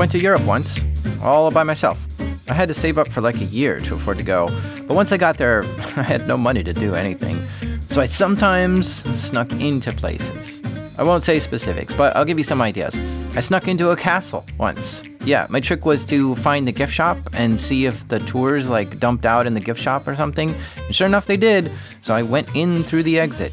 [0.00, 0.80] went to Europe once,
[1.22, 2.06] all by myself.
[2.48, 4.46] I had to save up for like a year to afford to go,
[4.88, 5.62] but once I got there,
[5.94, 7.38] I had no money to do anything.
[7.86, 10.62] So I sometimes snuck into places.
[10.96, 12.98] I won't say specifics, but I'll give you some ideas.
[13.36, 15.02] I snuck into a castle once.
[15.26, 18.98] Yeah, my trick was to find the gift shop and see if the tours like
[19.00, 20.54] dumped out in the gift shop or something.
[20.86, 21.70] And sure enough, they did.
[22.00, 23.52] So I went in through the exit.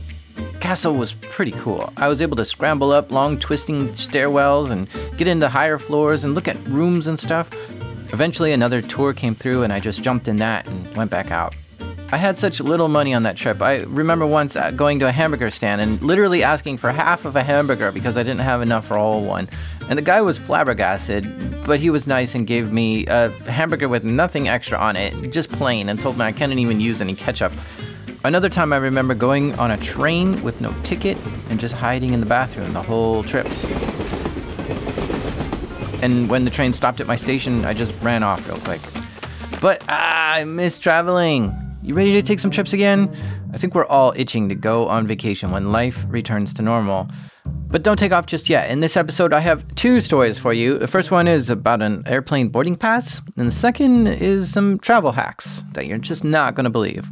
[0.60, 1.94] Castle was pretty cool.
[1.98, 6.34] I was able to scramble up long twisting stairwells and get into higher floors and
[6.34, 7.50] look at rooms and stuff.
[8.14, 11.56] Eventually, another tour came through, and I just jumped in that and went back out.
[12.10, 13.62] I had such little money on that trip.
[13.62, 17.36] I remember once uh, going to a hamburger stand and literally asking for half of
[17.36, 19.50] a hamburger because I didn't have enough for all one.
[19.90, 24.06] And the guy was flabbergasted, but he was nice and gave me a hamburger with
[24.06, 27.52] nothing extra on it, just plain, and told me I couldn't even use any ketchup.
[28.24, 31.18] Another time I remember going on a train with no ticket
[31.50, 33.48] and just hiding in the bathroom the whole trip.
[36.02, 38.82] And when the train stopped at my station, I just ran off real quick.
[39.62, 41.56] But ah, I miss traveling.
[41.82, 43.16] You ready to take some trips again?
[43.54, 47.08] I think we're all itching to go on vacation when life returns to normal.
[47.46, 48.70] But don't take off just yet.
[48.70, 50.78] In this episode, I have two stories for you.
[50.78, 55.14] The first one is about an airplane boarding pass, and the second is some travel
[55.14, 57.10] hacks that you're just not going to believe.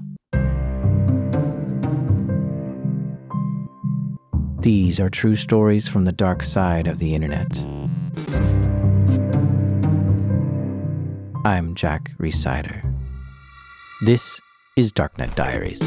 [4.65, 7.55] These are true stories from the dark side of the internet.
[11.45, 12.81] I'm Jack Rhysider.
[14.07, 14.41] This
[14.75, 15.79] is Darknet Diaries.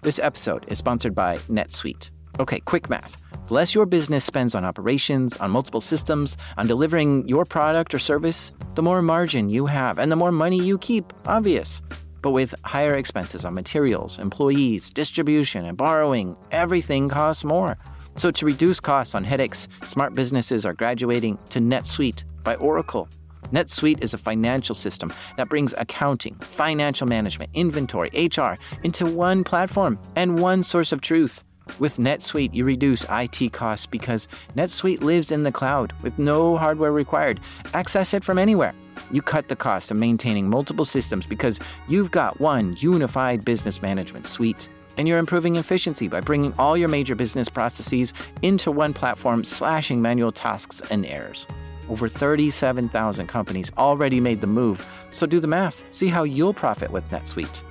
[0.00, 2.11] This episode is sponsored by NetSuite.
[2.40, 3.22] Okay, quick math.
[3.48, 7.98] The less your business spends on operations, on multiple systems, on delivering your product or
[7.98, 11.12] service, the more margin you have and the more money you keep.
[11.26, 11.82] Obvious.
[12.22, 17.76] But with higher expenses on materials, employees, distribution, and borrowing, everything costs more.
[18.16, 23.08] So, to reduce costs on headaches, smart businesses are graduating to NetSuite by Oracle.
[23.52, 29.98] NetSuite is a financial system that brings accounting, financial management, inventory, HR into one platform
[30.16, 31.42] and one source of truth.
[31.78, 36.92] With NetSuite, you reduce IT costs because NetSuite lives in the cloud with no hardware
[36.92, 37.40] required.
[37.74, 38.74] Access it from anywhere.
[39.10, 44.26] You cut the cost of maintaining multiple systems because you've got one unified business management
[44.26, 44.68] suite.
[44.98, 48.12] And you're improving efficiency by bringing all your major business processes
[48.42, 51.46] into one platform, slashing manual tasks and errors.
[51.88, 55.82] Over 37,000 companies already made the move, so do the math.
[55.90, 57.62] See how you'll profit with NetSuite.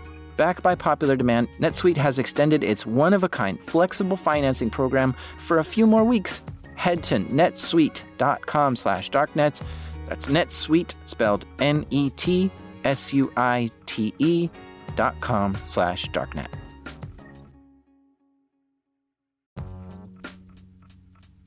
[0.42, 5.16] Backed by popular demand, NetSuite has extended its one of a kind flexible financing program
[5.38, 6.42] for a few more weeks.
[6.74, 9.62] Head to netsuite.com/darknet
[10.08, 12.50] that's NetSuite, spelled N-E-T-S-U-I-T-E
[14.96, 16.48] dot com slash darknet.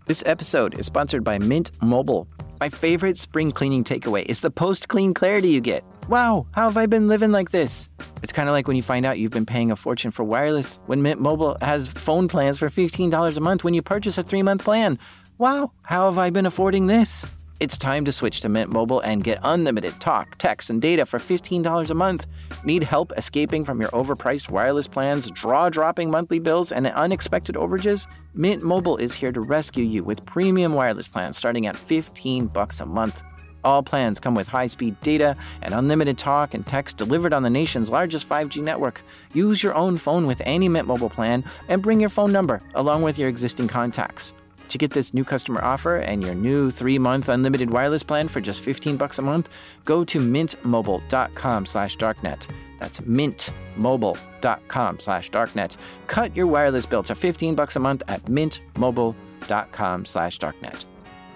[0.06, 2.28] This episode is sponsored by Mint Mobile.
[2.60, 5.82] My favorite spring cleaning takeaway is the post-clean clarity you get.
[6.06, 7.88] Wow, how have I been living like this?
[8.22, 10.78] It's kind of like when you find out you've been paying a fortune for wireless
[10.84, 14.62] when Mint Mobile has phone plans for $15 a month when you purchase a three-month
[14.62, 14.98] plan.
[15.38, 17.24] Wow, how have I been affording this?
[17.58, 21.18] It's time to switch to Mint Mobile and get unlimited talk, text, and data for
[21.18, 22.26] $15 a month.
[22.64, 28.06] Need help escaping from your overpriced wireless plans, draw dropping monthly bills, and unexpected overages?
[28.34, 32.80] Mint Mobile is here to rescue you with premium wireless plans starting at 15 bucks
[32.80, 33.22] a month.
[33.64, 37.90] All plans come with high-speed data and unlimited talk and text delivered on the nation's
[37.90, 39.02] largest 5G network.
[39.32, 43.02] Use your own phone with any Mint Mobile plan and bring your phone number along
[43.02, 44.34] with your existing contacts.
[44.68, 48.62] To get this new customer offer and your new three-month unlimited wireless plan for just
[48.62, 49.50] 15 bucks a month,
[49.84, 52.48] go to mintmobile.com slash darknet.
[52.80, 55.76] That's mintmobile.com slash darknet.
[56.06, 60.84] Cut your wireless bill to 15 bucks a month at mintmobile.com slash darknet.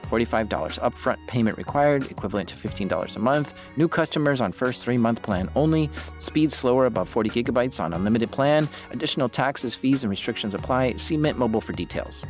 [0.08, 3.54] $45 upfront payment required, equivalent to $15 a month.
[3.76, 5.90] New customers on first three month plan only.
[6.18, 8.68] Speed slower above 40 gigabytes on unlimited plan.
[8.90, 10.94] Additional taxes, fees, and restrictions apply.
[10.96, 12.24] See Mint Mobile for details.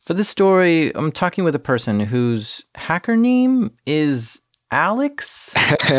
[0.00, 4.40] For this story, I'm talking with a person whose hacker name is
[4.72, 5.52] Alex.
[5.86, 5.92] Do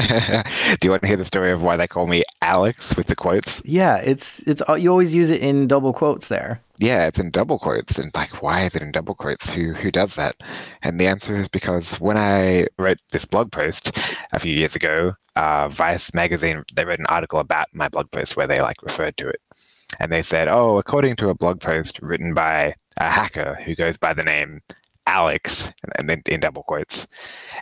[0.83, 3.61] you want to hear the story of why they call me Alex with the quotes?
[3.63, 6.62] Yeah, it's it's you always use it in double quotes there.
[6.79, 9.49] Yeah, it's in double quotes, and like, why is it in double quotes?
[9.49, 10.35] Who who does that?
[10.81, 13.91] And the answer is because when I wrote this blog post
[14.33, 18.35] a few years ago, uh, Vice magazine they wrote an article about my blog post
[18.35, 19.39] where they like referred to it,
[19.99, 23.97] and they said, oh, according to a blog post written by a hacker who goes
[23.97, 24.61] by the name
[25.05, 27.07] Alex, and then in double quotes,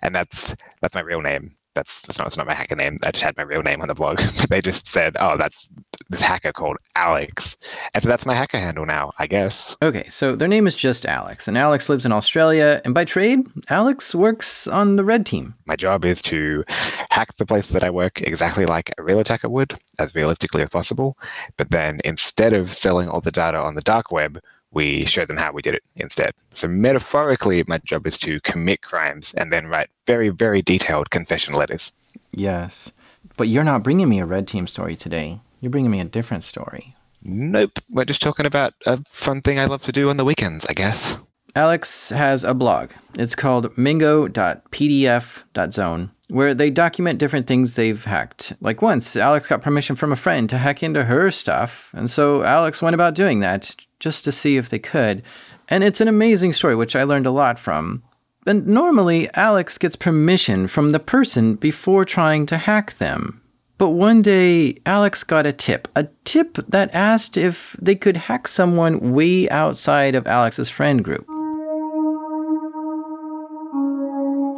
[0.02, 2.98] and that's that's my real name that's that's not it's not my hacker name.
[3.04, 5.70] I just had my real name on the blog, but they just said, "Oh, that's
[6.10, 7.58] this hacker called Alex,"
[7.94, 9.76] and so that's my hacker handle now, I guess.
[9.82, 13.46] Okay, so their name is just Alex, and Alex lives in Australia, and by trade,
[13.70, 15.56] Alex works on the red team.
[15.66, 19.50] My job is to hack the place that I work exactly like a real attacker
[19.50, 21.18] would, as realistically as possible.
[21.58, 24.42] But then instead of selling all the data on the dark web,
[24.72, 26.34] we show them how we did it instead.
[26.54, 31.54] So metaphorically, my job is to commit crimes and then write very, very detailed confession
[31.54, 31.94] letters.
[32.32, 32.92] Yes.
[33.38, 35.40] But you're not bringing me a red team story today.
[35.60, 36.96] You're bringing me a different story.
[37.24, 37.80] Nope.
[37.90, 40.74] We're just talking about a fun thing I love to do on the weekends, I
[40.74, 41.18] guess.
[41.56, 42.92] Alex has a blog.
[43.16, 48.54] It's called mango.pdf.zone, where they document different things they've hacked.
[48.62, 52.44] Like once, Alex got permission from a friend to hack into her stuff, and so
[52.44, 55.24] Alex went about doing that just to see if they could.
[55.70, 58.04] And it's an amazing story, which I learned a lot from.
[58.46, 63.42] And normally, Alex gets permission from the person before trying to hack them.
[63.78, 68.48] But one day, Alex got a tip, a tip that asked if they could hack
[68.48, 71.26] someone way outside of Alex's friend group.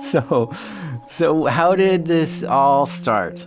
[0.04, 0.52] So,
[1.08, 3.46] so how did this all start?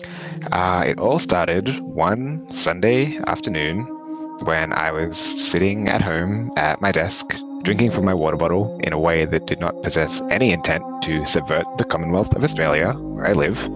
[0.52, 3.95] Uh, it all started one Sunday afternoon
[4.42, 8.92] when I was sitting at home at my desk, drinking from my water bottle in
[8.92, 13.26] a way that did not possess any intent to subvert the Commonwealth of Australia, where
[13.26, 13.68] I live.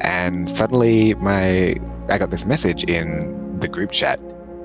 [0.00, 1.76] And suddenly, my
[2.08, 4.18] I got this message in the group chat.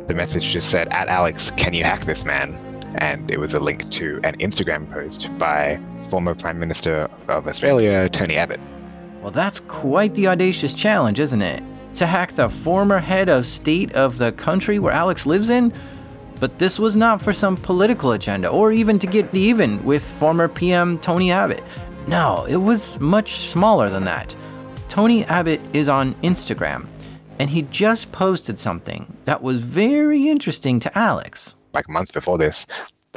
[0.07, 2.57] The message just said, "At Alex, can you hack this man?"
[2.99, 5.79] And it was a link to an Instagram post by
[6.09, 8.59] former Prime Minister of Australia, Tony Abbott.
[9.21, 11.63] Well, that's quite the audacious challenge, isn't it?
[11.95, 15.73] To hack the former head of state of the country where Alex lives in?
[16.41, 20.49] But this was not for some political agenda or even to get even with former
[20.49, 21.63] PM Tony Abbott.
[22.05, 24.35] No, it was much smaller than that.
[24.89, 26.85] Tony Abbott is on Instagram,
[27.39, 31.55] and he just posted something that was very interesting to Alex.
[31.73, 32.67] Like months before this,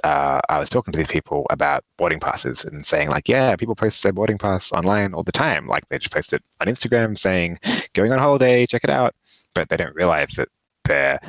[0.04, 3.74] uh, I was talking to these people about boarding passes and saying like, yeah, people
[3.74, 5.66] post their boarding pass online all the time.
[5.66, 7.58] Like they just post it on Instagram saying,
[7.94, 9.14] going on holiday, check it out.
[9.54, 10.48] But they don't realize that
[10.84, 11.20] their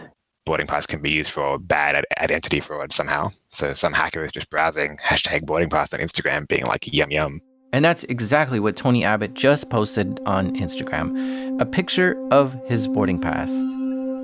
[0.46, 3.32] boarding pass can be used for bad identity fraud somehow.
[3.50, 7.42] So some hacker is just browsing hashtag boarding pass on Instagram being like, yum yum.
[7.72, 13.20] And that's exactly what Tony Abbott just posted on Instagram a picture of his boarding
[13.20, 13.52] pass.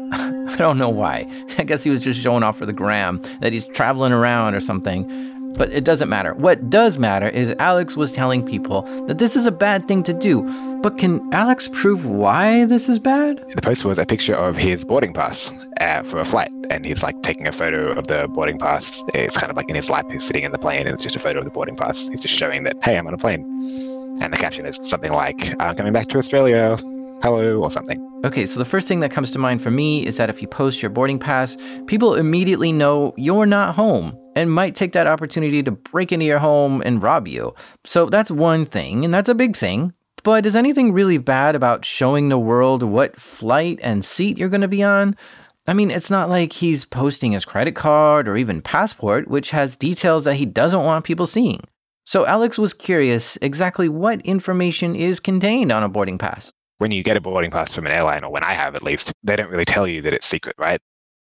[0.11, 1.27] I don't know why.
[1.57, 4.59] I guess he was just showing off for the gram that he's traveling around or
[4.59, 5.33] something.
[5.57, 6.33] But it doesn't matter.
[6.33, 10.13] What does matter is Alex was telling people that this is a bad thing to
[10.13, 10.43] do.
[10.81, 13.43] But can Alex prove why this is bad?
[13.55, 17.01] The post was a picture of his boarding pass uh, for a flight, and he's
[17.03, 19.01] like taking a photo of the boarding pass.
[19.13, 21.15] It's kind of like in his lap, he's sitting in the plane, and it's just
[21.15, 22.09] a photo of the boarding pass.
[22.09, 23.43] He's just showing that, hey, I'm on a plane.
[24.21, 26.77] And the caption is something like, I'm coming back to Australia
[27.21, 28.01] hello or something.
[28.25, 30.47] Okay, so the first thing that comes to mind for me is that if you
[30.47, 35.61] post your boarding pass, people immediately know you're not home and might take that opportunity
[35.61, 37.53] to break into your home and rob you.
[37.83, 39.93] So that's one thing, and that's a big thing.
[40.23, 44.61] But is anything really bad about showing the world what flight and seat you're going
[44.61, 45.15] to be on?
[45.67, 49.77] I mean, it's not like he's posting his credit card or even passport, which has
[49.77, 51.61] details that he doesn't want people seeing.
[52.05, 57.03] So Alex was curious exactly what information is contained on a boarding pass when you
[57.03, 59.49] get a boarding pass from an airline, or when I have at least, they don't
[59.49, 60.81] really tell you that it's secret, right?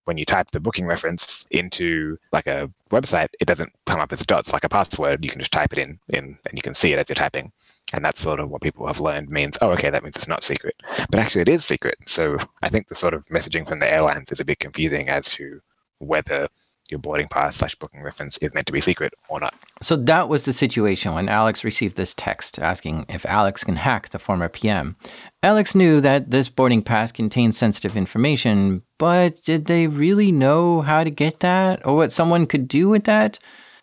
[0.05, 4.25] When you type the booking reference into like a website, it doesn't come up as
[4.25, 5.25] dots like a password.
[5.25, 7.53] You can just type it in, in and you can see it as you're typing.
[7.93, 10.45] And that's sort of what people have learned means, oh, okay, that means it's not
[10.45, 10.75] secret.
[11.11, 11.97] But actually, it is secret.
[12.07, 15.31] So I think the sort of messaging from the airlines is a bit confusing as
[15.33, 15.61] to
[15.99, 16.49] whether
[16.91, 19.55] your boarding pass slash booking reference is meant to be secret or not.
[19.83, 24.11] So that was the situation when Alex received this text asking if Alex can hack
[24.11, 24.97] the former PM.
[25.43, 31.05] Alex knew that this boarding pass contained sensitive information, but did they really know how
[31.05, 33.39] to get that or what someone could do with that?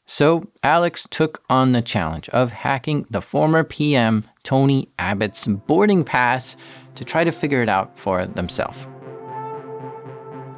[0.06, 6.58] So Alex took on the challenge of hacking the former PM Tony Abbott's boarding pass
[6.96, 8.86] to try to figure it out for themselves.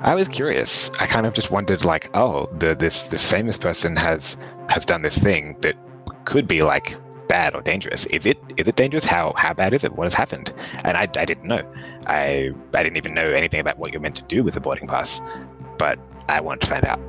[0.06, 0.92] I was curious.
[1.00, 4.38] I kind of just wondered, like, oh, the, this this famous person has
[4.70, 5.76] has done this thing that
[6.26, 6.96] could be like
[7.28, 8.06] bad or dangerous.
[8.06, 9.04] Is it is it dangerous?
[9.04, 9.94] How how bad is it?
[9.96, 10.54] What has happened?
[10.84, 11.64] And I, I didn't know.
[12.06, 14.88] I I didn't even know anything about what you're meant to do with the boarding
[14.88, 15.24] pass,
[15.80, 15.98] but
[16.30, 17.00] I wanted to find out.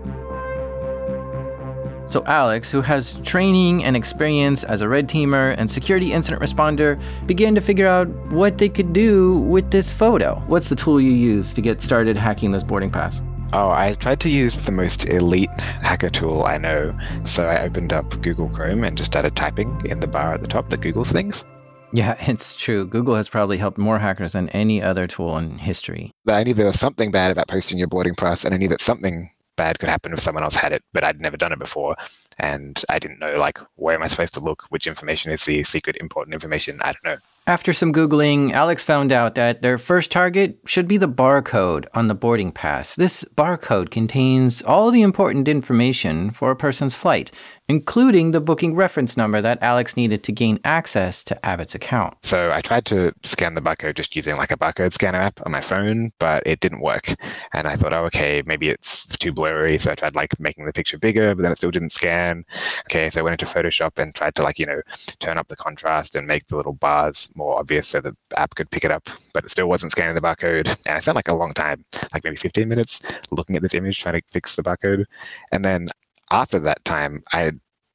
[2.08, 7.00] So, Alex, who has training and experience as a red teamer and security incident responder,
[7.26, 10.36] began to figure out what they could do with this photo.
[10.46, 13.22] What's the tool you use to get started hacking this boarding pass?
[13.52, 16.96] Oh, I tried to use the most elite hacker tool I know.
[17.24, 20.48] So I opened up Google Chrome and just started typing in the bar at the
[20.48, 21.44] top that Googles things.
[21.92, 22.86] Yeah, it's true.
[22.86, 26.12] Google has probably helped more hackers than any other tool in history.
[26.28, 28.80] I knew there was something bad about posting your boarding pass, and I knew that
[28.80, 31.96] something bad could happen if someone else had it, but I'd never done it before.
[32.38, 34.64] And I didn't know, like, where am I supposed to look?
[34.68, 36.78] Which information is the secret important information?
[36.82, 37.16] I don't know.
[37.46, 42.08] After some Googling, Alex found out that their first target should be the barcode on
[42.08, 42.96] the boarding pass.
[42.96, 47.30] This barcode contains all the important information for a person's flight,
[47.68, 52.14] including the booking reference number that Alex needed to gain access to Abbott's account.
[52.22, 55.52] So I tried to scan the barcode just using like a barcode scanner app on
[55.52, 57.12] my phone, but it didn't work.
[57.52, 59.78] And I thought, oh, okay, maybe it's too blurry.
[59.78, 62.44] So I tried like making the picture bigger, but then it still didn't scan.
[62.88, 64.80] Okay, so I went into Photoshop and tried to like, you know,
[65.18, 68.70] turn up the contrast and make the little bars more obvious so the app could
[68.70, 70.68] pick it up, but it still wasn't scanning the barcode.
[70.86, 73.00] And I spent like a long time, like maybe 15 minutes,
[73.32, 75.04] looking at this image, trying to fix the barcode.
[75.50, 75.88] And then
[76.30, 77.52] after that time, I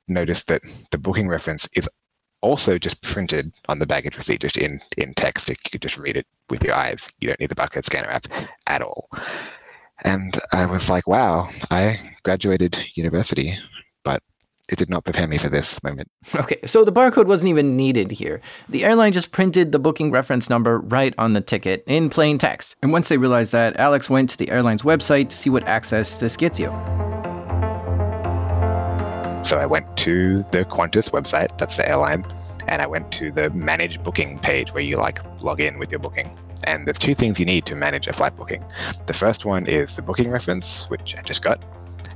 [0.08, 0.62] noticed that
[0.92, 1.90] the booking reference is
[2.42, 5.50] also just printed on the baggage receipt, just in, in text.
[5.50, 7.10] You could just read it with your eyes.
[7.20, 8.28] You don't need the barcode scanner app
[8.68, 9.10] at all.
[10.04, 13.58] And I was like, wow, I graduated university,
[14.04, 14.24] but
[14.70, 16.10] it did not prepare me for this moment.
[16.34, 18.42] Okay, so the barcode wasn't even needed here.
[18.70, 22.76] The airline just printed the booking reference number right on the ticket in plain text.
[22.82, 26.20] And once they realized that, Alex went to the airline's website to see what access
[26.20, 26.72] this gets you.
[29.44, 32.24] So I went to the Qantas website, that's the airline,
[32.68, 36.00] and I went to the manage booking page where you like log in with your
[36.00, 36.38] booking.
[36.66, 38.64] And there's two things you need to manage a flight booking.
[39.08, 41.66] The first one is the booking reference, which I just got,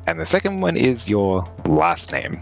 [0.07, 2.39] and the second one is your last name.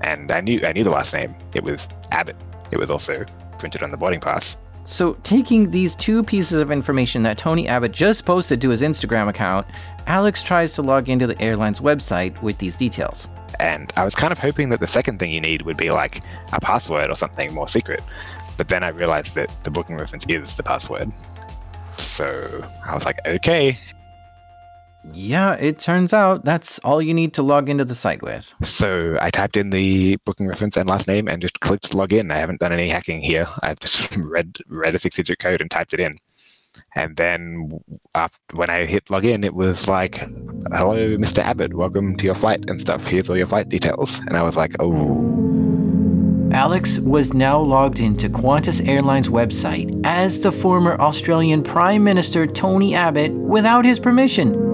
[0.00, 1.34] And I knew I knew the last name.
[1.54, 2.36] It was Abbott.
[2.70, 3.24] It was also
[3.58, 4.56] printed on the boarding pass.
[4.84, 9.28] So, taking these two pieces of information that Tony Abbott just posted to his Instagram
[9.28, 9.66] account,
[10.06, 13.28] Alex tries to log into the airline's website with these details.
[13.60, 16.24] And I was kind of hoping that the second thing you need would be like
[16.52, 18.02] a password or something more secret.
[18.56, 21.12] But then I realized that the booking reference is the password.
[21.96, 23.78] So I was like, okay,
[25.10, 28.54] yeah, it turns out that's all you need to log into the site with.
[28.62, 32.30] So I typed in the booking reference and last name and just clicked log in.
[32.30, 33.46] I haven't done any hacking here.
[33.62, 36.18] I've just read read a six digit code and typed it in.
[36.94, 37.80] And then
[38.14, 41.38] after, when I hit log in, it was like, hello, Mr.
[41.38, 43.06] Abbott, welcome to your flight and stuff.
[43.06, 44.20] Here's all your flight details.
[44.20, 45.28] And I was like, oh.
[46.52, 52.94] Alex was now logged into Qantas Airlines website as the former Australian Prime Minister Tony
[52.94, 54.71] Abbott without his permission.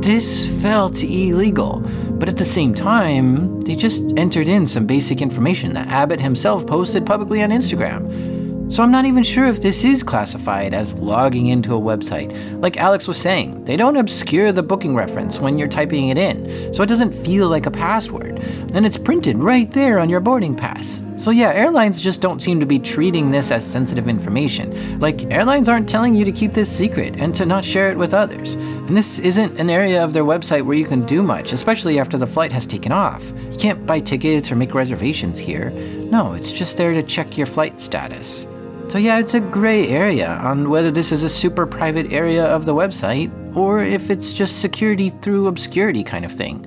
[0.00, 1.80] This felt illegal,
[2.12, 6.66] but at the same time, they just entered in some basic information that Abbott himself
[6.66, 8.72] posted publicly on Instagram.
[8.72, 12.30] So I'm not even sure if this is classified as logging into a website.
[12.60, 16.72] Like Alex was saying, they don't obscure the booking reference when you're typing it in,
[16.72, 18.38] so it doesn't feel like a password.
[18.74, 21.02] And it's printed right there on your boarding pass.
[21.18, 25.00] So yeah, airlines just don't seem to be treating this as sensitive information.
[25.00, 28.14] Like airlines aren't telling you to keep this secret and to not share it with
[28.14, 28.54] others.
[28.54, 32.18] And this isn't an area of their website where you can do much, especially after
[32.18, 33.32] the flight has taken off.
[33.50, 35.70] You can't buy tickets or make reservations here.
[35.70, 38.46] No, it's just there to check your flight status.
[38.86, 42.64] So, yeah, it's a gray area on whether this is a super private area of
[42.64, 46.64] the website or if it's just security through obscurity kind of thing.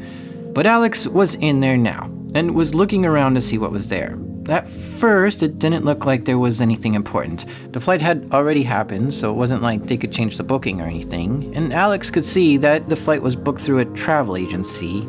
[0.54, 4.18] But Alex was in there now and was looking around to see what was there.
[4.50, 7.46] At first, it didn't look like there was anything important.
[7.72, 10.86] The flight had already happened, so it wasn't like they could change the booking or
[10.86, 15.08] anything, and Alex could see that the flight was booked through a travel agency.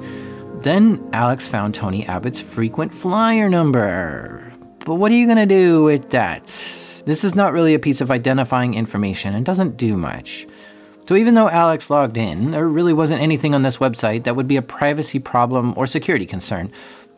[0.61, 4.53] Then Alex found Tony Abbott's frequent flyer number.
[4.85, 6.45] But what are you gonna do with that?
[7.05, 10.47] This is not really a piece of identifying information and doesn't do much.
[11.09, 14.47] So even though Alex logged in, there really wasn't anything on this website that would
[14.47, 16.71] be a privacy problem or security concern.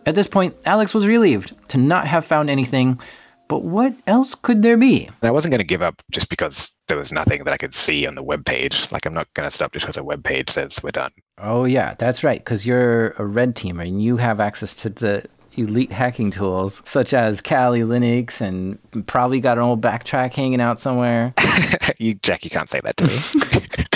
[0.07, 3.01] At this point, Alex was relieved to not have found anything,
[3.49, 5.09] but what else could there be?
[5.23, 8.07] I wasn't going to give up just because there was nothing that I could see
[8.07, 8.91] on the web page.
[8.93, 11.13] Like, I'm not going to stop just because a web page says we're done.
[11.39, 15.25] Oh, yeah, that's right, because you're a red teamer and you have access to the
[15.57, 20.81] elite hacking tools such as Kali Linux and probably got an old backtrack hanging out
[20.81, 21.33] somewhere.
[21.99, 23.87] you, Jack, you can't say that to me.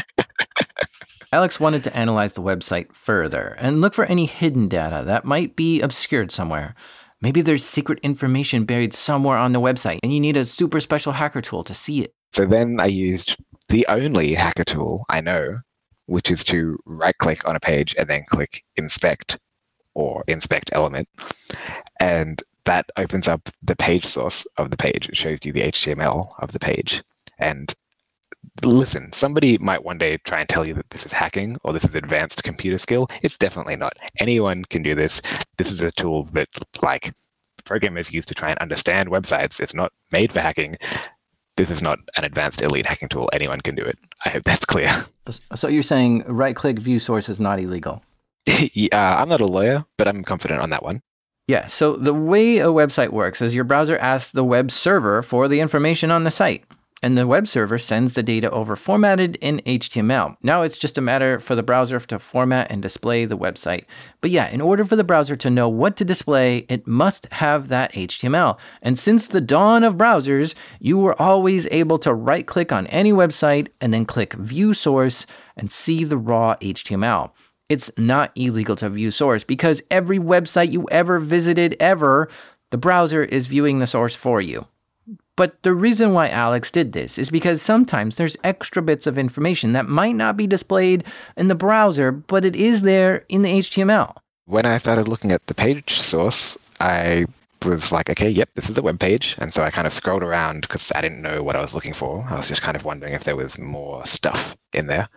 [1.30, 5.56] Alex wanted to analyze the website further and look for any hidden data that might
[5.56, 6.74] be obscured somewhere.
[7.20, 11.12] Maybe there's secret information buried somewhere on the website and you need a super special
[11.12, 12.14] hacker tool to see it.
[12.32, 13.36] So then I used
[13.68, 15.58] the only hacker tool I know,
[16.06, 19.38] which is to right click on a page and then click inspect
[19.92, 21.08] or inspect element.
[22.00, 25.10] And that opens up the page source of the page.
[25.10, 27.02] It shows you the HTML of the page.
[27.38, 27.74] And
[28.64, 31.84] listen, somebody might one day try and tell you that this is hacking or this
[31.84, 33.08] is advanced computer skill.
[33.22, 33.94] It's definitely not.
[34.20, 35.22] Anyone can do this.
[35.56, 36.48] This is a tool that
[36.82, 37.14] like
[37.64, 39.60] programmers use to try and understand websites.
[39.60, 40.76] It's not made for hacking.
[41.56, 43.28] This is not an advanced elite hacking tool.
[43.32, 43.98] Anyone can do it.
[44.24, 44.90] I hope that's clear.
[45.54, 48.02] So you're saying right click view source is not illegal?
[48.46, 51.02] yeah, uh, I'm not a lawyer, but I'm confident on that one.
[51.46, 55.48] Yeah, so the way a website works is your browser asks the web server for
[55.48, 56.64] the information on the site
[57.02, 60.36] and the web server sends the data over formatted in HTML.
[60.42, 63.84] Now it's just a matter for the browser to format and display the website.
[64.20, 67.68] But yeah, in order for the browser to know what to display, it must have
[67.68, 68.58] that HTML.
[68.82, 73.12] And since the dawn of browsers, you were always able to right click on any
[73.12, 75.26] website and then click View Source
[75.56, 77.30] and see the raw HTML.
[77.68, 82.30] It's not illegal to view source because every website you ever visited ever,
[82.70, 84.66] the browser is viewing the source for you.
[85.38, 89.72] But the reason why Alex did this is because sometimes there's extra bits of information
[89.72, 91.04] that might not be displayed
[91.36, 94.16] in the browser, but it is there in the HTML.
[94.46, 97.26] When I started looking at the page source, I
[97.64, 99.36] was like, okay, yep, this is the web page.
[99.38, 101.94] And so I kind of scrolled around because I didn't know what I was looking
[101.94, 102.26] for.
[102.28, 105.08] I was just kind of wondering if there was more stuff in there.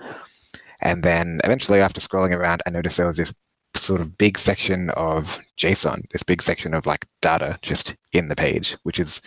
[0.83, 3.33] And then eventually, after scrolling around, I noticed there was this
[3.75, 8.35] sort of big section of JSON, this big section of like data just in the
[8.35, 9.19] page, which is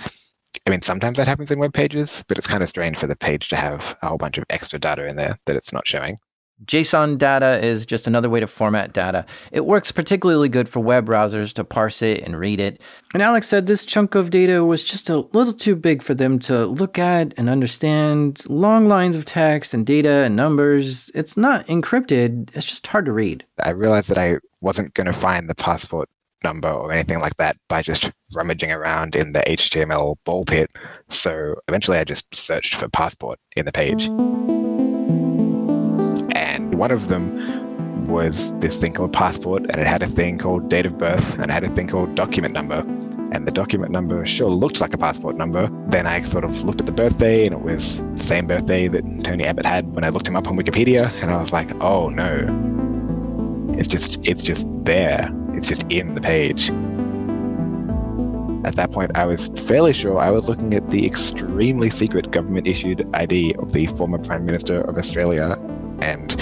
[0.67, 3.17] I mean, sometimes that happens in web pages, but it's kind of strange for the
[3.17, 6.19] page to have a whole bunch of extra data in there that it's not showing.
[6.65, 9.27] JSON data is just another way to format data.
[9.51, 12.81] It works particularly good for web browsers to parse it and read it.
[13.13, 16.39] And Alex said this chunk of data was just a little too big for them
[16.41, 18.49] to look at and understand.
[18.49, 21.11] Long lines of text and data and numbers.
[21.15, 23.45] It's not encrypted, it's just hard to read.
[23.63, 26.09] I realized that I wasn't going to find the passport
[26.45, 30.71] number or anything like that by just rummaging around in the HTML ball pit.
[31.09, 34.07] So eventually I just searched for passport in the page.
[36.37, 40.69] And one of them was this thing called passport, and it had a thing called
[40.69, 42.85] date of birth, and it had a thing called document number.
[43.33, 45.69] And the document number sure looked like a passport number.
[45.89, 49.03] Then I sort of looked at the birthday, and it was the same birthday that
[49.25, 52.09] Tony Abbott had when I looked him up on Wikipedia, and I was like, oh
[52.11, 52.84] no.
[53.79, 56.71] It's just it's just there it's just in the page.
[58.67, 62.67] At that point, I was fairly sure I was looking at the extremely secret government
[62.67, 65.57] issued ID of the former Prime Minister of Australia
[66.01, 66.35] and,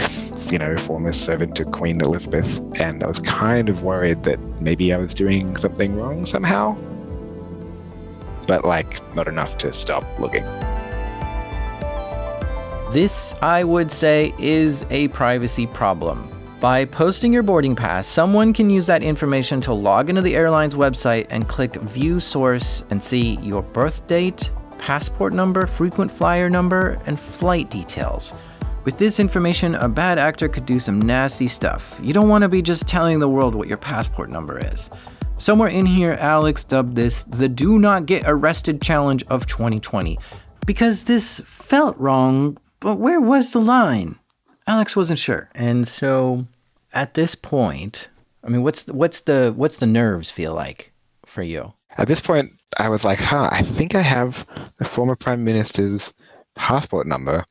[0.51, 2.59] you know, former servant to Queen Elizabeth.
[2.81, 6.77] And I was kind of worried that maybe I was doing something wrong somehow.
[8.47, 10.45] But, like, not enough to stop looking.
[12.93, 16.32] This, I would say, is a privacy problem.
[16.63, 20.77] By posting your boarding pass, someone can use that information to log into the airline's
[20.77, 24.49] website and click View Source and see your birth date,
[24.79, 28.33] passport number, frequent flyer number, and flight details.
[28.85, 31.99] With this information, a bad actor could do some nasty stuff.
[32.01, 34.89] You don't want to be just telling the world what your passport number is.
[35.39, 40.17] Somewhere in here, Alex dubbed this the Do Not Get Arrested Challenge of 2020.
[40.65, 44.21] Because this felt wrong, but where was the line?
[44.67, 45.51] Alex wasn't sure.
[45.55, 46.47] And so
[46.93, 48.09] at this point,
[48.45, 50.93] I mean, what's what's the what's the nerves feel like
[51.25, 51.73] for you?
[51.99, 54.47] At this point, I was like, huh, I think I have
[54.79, 56.13] the former prime minister's
[56.55, 57.45] passport number.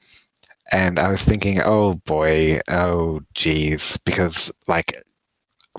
[0.71, 4.95] And I was thinking, oh boy, oh geez, because like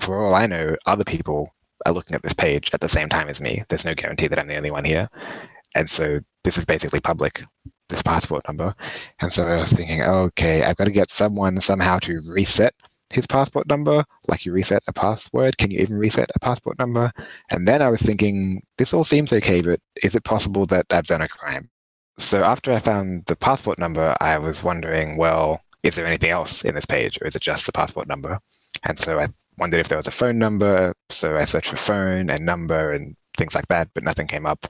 [0.01, 1.53] for all I know, other people
[1.85, 3.63] are looking at this page at the same time as me.
[3.69, 5.09] There's no guarantee that I'm the only one here.
[5.75, 7.43] And so this is basically public,
[7.89, 8.75] this passport number.
[9.19, 12.73] And so I was thinking, okay, I've got to get someone somehow to reset
[13.13, 15.57] his passport number, like you reset a password.
[15.57, 17.11] Can you even reset a passport number?
[17.51, 21.05] And then I was thinking, this all seems okay, but is it possible that I've
[21.05, 21.69] done a crime?
[22.17, 26.63] So after I found the passport number, I was wondering, well, is there anything else
[26.63, 28.39] in this page, or is it just the passport number?
[28.83, 30.93] And so I wondered if there was a phone number.
[31.09, 34.65] So I searched for phone and number and things like that, but nothing came up.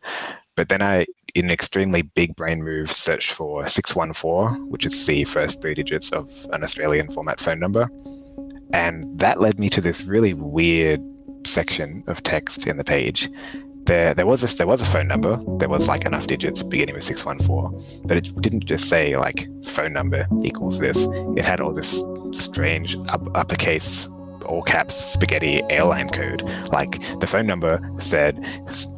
[0.55, 5.23] But then I, in an extremely big brain move, searched for 614, which is the
[5.25, 7.89] first three digits of an Australian format phone number.
[8.73, 11.01] And that led me to this really weird
[11.45, 13.29] section of text in the page.
[13.85, 15.39] There, there was a, there was a phone number.
[15.59, 17.71] There was like enough digits beginning with six one four,
[18.05, 21.07] but it didn't just say like phone number equals this.
[21.35, 24.07] It had all this strange up, uppercase
[24.43, 26.41] all caps spaghetti airline code.
[26.71, 28.45] Like the phone number said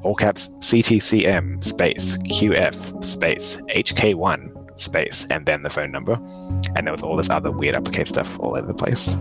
[0.03, 6.13] all caps CTCM space QF space HK1 space and then the phone number.
[6.75, 9.17] And there was all this other weird uppercase stuff all over the place.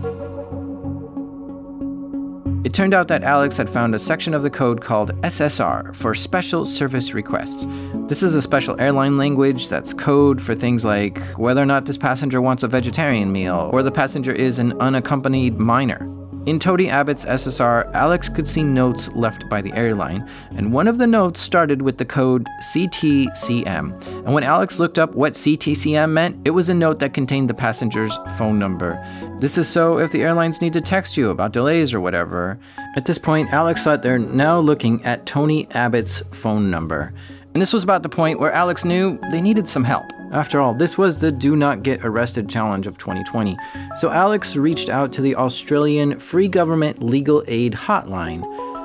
[2.65, 6.15] It turned out that Alex had found a section of the code called SSR for
[6.15, 7.67] Special Service Requests.
[8.07, 11.95] This is a special airline language that's code for things like whether or not this
[11.95, 16.09] passenger wants a vegetarian meal or the passenger is an unaccompanied minor.
[16.45, 20.99] In Tony Abbott's SSR, Alex could see notes left by the airline, and one of
[20.99, 23.99] the notes started with the code CTCM.
[24.07, 27.55] And when Alex looked up what CTCM meant, it was a note that contained the
[27.55, 29.03] passenger's phone number.
[29.39, 32.59] This is so if the airlines need to text you about delays or whatever.
[32.95, 37.11] At this point, Alex thought they're now looking at Tony Abbott's phone number.
[37.55, 40.11] And this was about the point where Alex knew they needed some help.
[40.33, 43.55] After all, this was the Do Not Get Arrested challenge of 2020.
[43.95, 48.41] So Alex reached out to the Australian Free Government Legal Aid Hotline.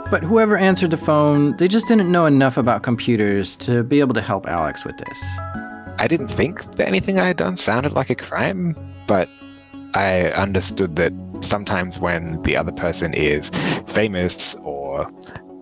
[0.09, 4.15] But whoever answered the phone, they just didn't know enough about computers to be able
[4.15, 5.21] to help Alex with this.
[5.99, 8.77] I didn't think that anything I had done sounded like a crime,
[9.09, 9.29] but
[9.95, 13.51] I understood that sometimes when the other person is
[13.89, 15.11] famous or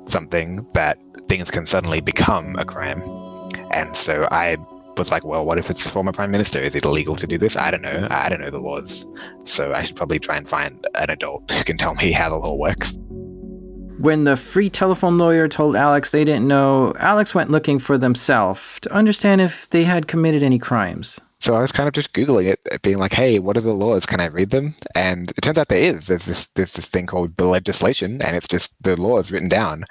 [0.09, 3.03] something, that things can suddenly become a crime.
[3.71, 4.57] And so I
[4.97, 6.61] was like, well, what if it's former prime minister?
[6.61, 7.57] Is it illegal to do this?
[7.57, 8.09] I don't know.
[8.11, 9.07] I don't know the laws.
[9.45, 12.37] So I should probably try and find an adult who can tell me how the
[12.37, 12.97] law works.
[13.99, 18.79] When the free telephone lawyer told Alex they didn't know, Alex went looking for themselves
[18.81, 21.21] to understand if they had committed any crimes.
[21.41, 24.07] So I was kind of just googling it, being like, "Hey, what are the laws?
[24.07, 26.07] Can I read them?" And it turns out there is.
[26.07, 29.85] There's this there's this thing called the legislation, and it's just the laws written down.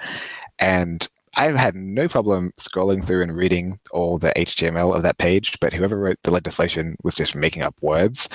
[0.58, 1.06] And
[1.38, 5.72] I've had no problem scrolling through and reading all the HTML of that page, but
[5.72, 8.28] whoever wrote the legislation was just making up words.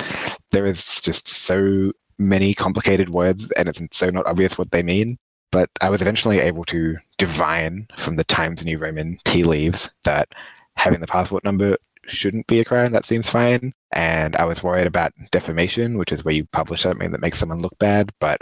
[0.52, 5.18] There is just so many complicated words, and it's so not obvious what they mean.
[5.52, 10.30] But I was eventually able to divine from the Times New Roman tea leaves that
[10.78, 12.94] having the passport number shouldn't be a crime.
[12.94, 13.74] That seems fine.
[13.92, 17.60] And I was worried about defamation, which is where you publish something that makes someone
[17.60, 18.12] look bad.
[18.20, 18.42] But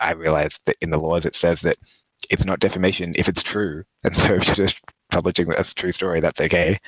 [0.00, 1.78] I realized that in the laws it says that
[2.30, 3.84] it's not defamation if it's true.
[4.02, 6.78] And so if you're just publishing a true story, that's okay.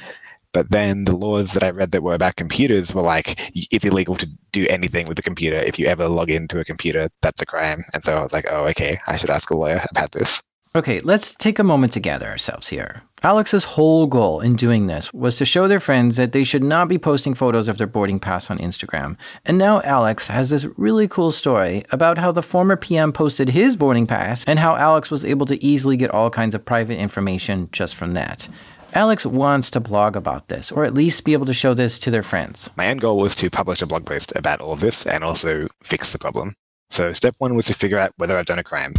[0.53, 4.16] But then the laws that I read that were about computers were like, it's illegal
[4.16, 5.57] to do anything with a computer.
[5.57, 7.85] If you ever log into a computer, that's a crime.
[7.92, 10.42] And so I was like, oh, okay, I should ask a lawyer about this.
[10.75, 13.03] Okay, let's take a moment to gather ourselves here.
[13.27, 16.87] Alex's whole goal in doing this was to show their friends that they should not
[16.87, 19.17] be posting photos of their boarding pass on Instagram.
[19.45, 23.75] And now Alex has this really cool story about how the former PM posted his
[23.75, 27.69] boarding pass and how Alex was able to easily get all kinds of private information
[27.73, 28.49] just from that.
[28.95, 32.12] Alex wants to blog about this, or at least be able to show this to
[32.12, 32.71] their friends.
[32.77, 35.67] My end goal was to publish a blog post about all of this and also
[35.83, 36.55] fix the problem.
[36.91, 38.95] So, step one was to figure out whether I've done a crime.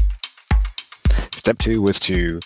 [1.32, 2.42] Step two was to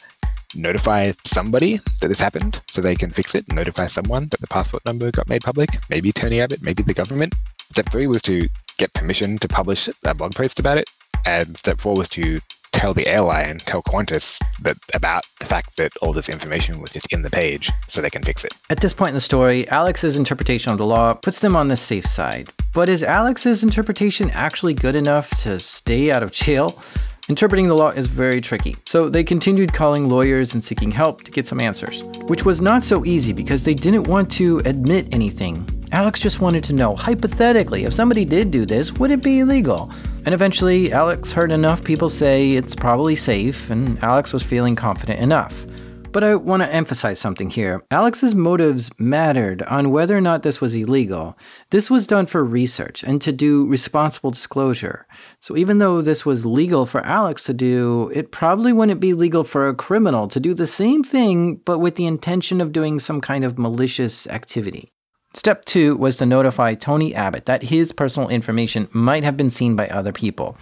[0.56, 4.86] notify somebody that this happened so they can fix it, notify someone that the passport
[4.86, 7.36] number got made public, maybe Tony Abbott, maybe the government.
[7.72, 10.90] Step three was to get permission to publish a blog post about it.
[11.26, 12.40] And step four was to
[12.72, 17.08] tell the airline, tell Qantas that about the fact that all this information was just
[17.12, 18.54] in the page so they can fix it.
[18.70, 21.78] At this point in the story, Alex's interpretation of the law puts them on the
[21.78, 22.50] safe side.
[22.74, 26.82] But is Alex's interpretation actually good enough to stay out of jail?
[27.30, 31.32] Interpreting the law is very tricky, so they continued calling lawyers and seeking help to
[31.32, 35.68] get some answers, which was not so easy because they didn't want to admit anything.
[35.92, 39.92] Alex just wanted to know, hypothetically, if somebody did do this, would it be illegal?
[40.26, 45.20] And eventually, Alex heard enough people say it's probably safe, and Alex was feeling confident
[45.20, 45.66] enough.
[46.12, 47.84] But I want to emphasize something here.
[47.90, 51.38] Alex's motives mattered on whether or not this was illegal.
[51.70, 55.08] This was done for research and to do responsible disclosure.
[55.40, 59.46] So even though this was legal for Alex to do, it probably wouldn't be legal
[59.46, 63.22] for a criminal to do the same thing, but with the intention of doing some
[63.22, 64.92] kind of malicious activity.
[65.34, 69.78] Step two was to notify Tony Abbott that his personal information might have been seen
[69.78, 70.58] by other people.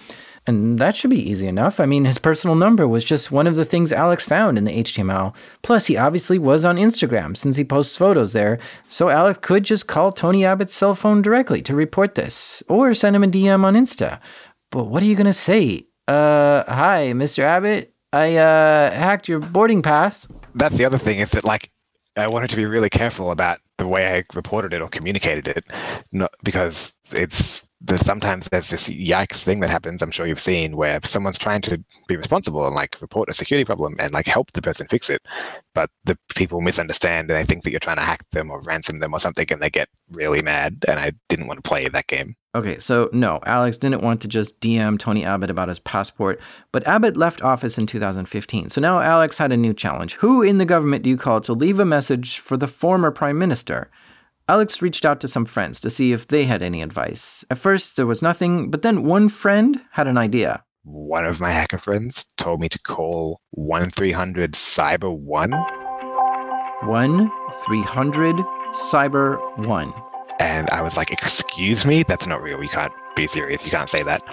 [0.49, 1.79] And that should be easy enough.
[1.79, 4.83] I mean, his personal number was just one of the things Alex found in the
[4.83, 5.35] HTML.
[5.61, 8.57] Plus, he obviously was on Instagram since he posts photos there.
[8.87, 13.15] So Alex could just call Tony Abbott's cell phone directly to report this, or send
[13.15, 14.19] him a DM on Insta.
[14.71, 15.85] But what are you going to say?
[16.07, 17.43] Uh, hi, Mr.
[17.43, 17.93] Abbott.
[18.11, 20.27] I uh, hacked your boarding pass.
[20.55, 21.69] That's the other thing is that, like,
[22.17, 25.67] I wanted to be really careful about the way I reported it or communicated it,
[26.11, 30.75] not because it's there's sometimes there's this yikes thing that happens i'm sure you've seen
[30.75, 34.51] where someone's trying to be responsible and like report a security problem and like help
[34.51, 35.21] the person fix it
[35.73, 38.99] but the people misunderstand and they think that you're trying to hack them or ransom
[38.99, 42.07] them or something and they get really mad and i didn't want to play that
[42.07, 42.35] game.
[42.55, 46.39] Okay so no alex didn't want to just dm tony abbott about his passport
[46.71, 50.15] but abbott left office in 2015 so now alex had a new challenge.
[50.15, 53.37] Who in the government do you call to leave a message for the former prime
[53.37, 53.89] minister
[54.49, 57.45] Alex reached out to some friends to see if they had any advice.
[57.51, 60.63] At first, there was nothing, but then one friend had an idea.
[60.81, 65.51] one of my hacker friends told me to call 1300 Cyber 1.
[65.51, 67.31] 1
[67.67, 68.35] 300
[68.73, 69.93] Cyber 1.
[70.39, 72.01] And I was like, excuse me?
[72.01, 72.63] That's not real.
[72.63, 73.63] You can't be serious.
[73.65, 74.23] You can't say that.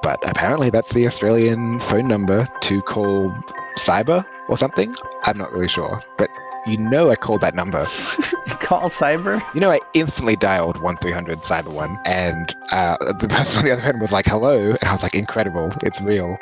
[0.00, 3.34] But apparently, that's the Australian phone number to call
[3.78, 4.94] cyber or something.
[5.24, 6.00] I'm not really sure.
[6.18, 6.30] But
[6.66, 7.84] you know, I called that number.
[8.60, 9.42] Call cyber?
[9.54, 13.82] You know, I instantly dialed 1300 Cyber 1, and uh, the person on the other
[13.82, 14.70] end was like, hello.
[14.70, 15.72] And I was like, incredible.
[15.82, 16.36] It's real.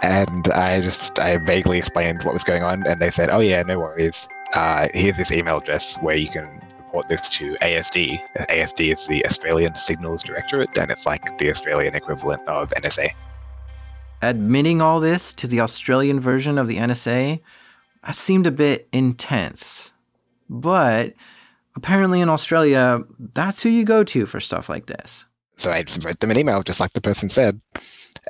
[0.00, 3.62] And I just, I vaguely explained what was going on, and they said, oh, yeah,
[3.62, 4.28] no worries.
[4.54, 8.22] Uh, here's this email address where you can report this to ASD.
[8.48, 13.10] ASD is the Australian Signals Directorate, and it's like the Australian equivalent of NSA.
[14.22, 17.40] Admitting all this to the Australian version of the NSA,
[18.04, 19.92] that seemed a bit intense.
[20.48, 21.14] But
[21.76, 25.26] apparently in Australia, that's who you go to for stuff like this.
[25.56, 27.60] So I wrote them an email, just like the person said.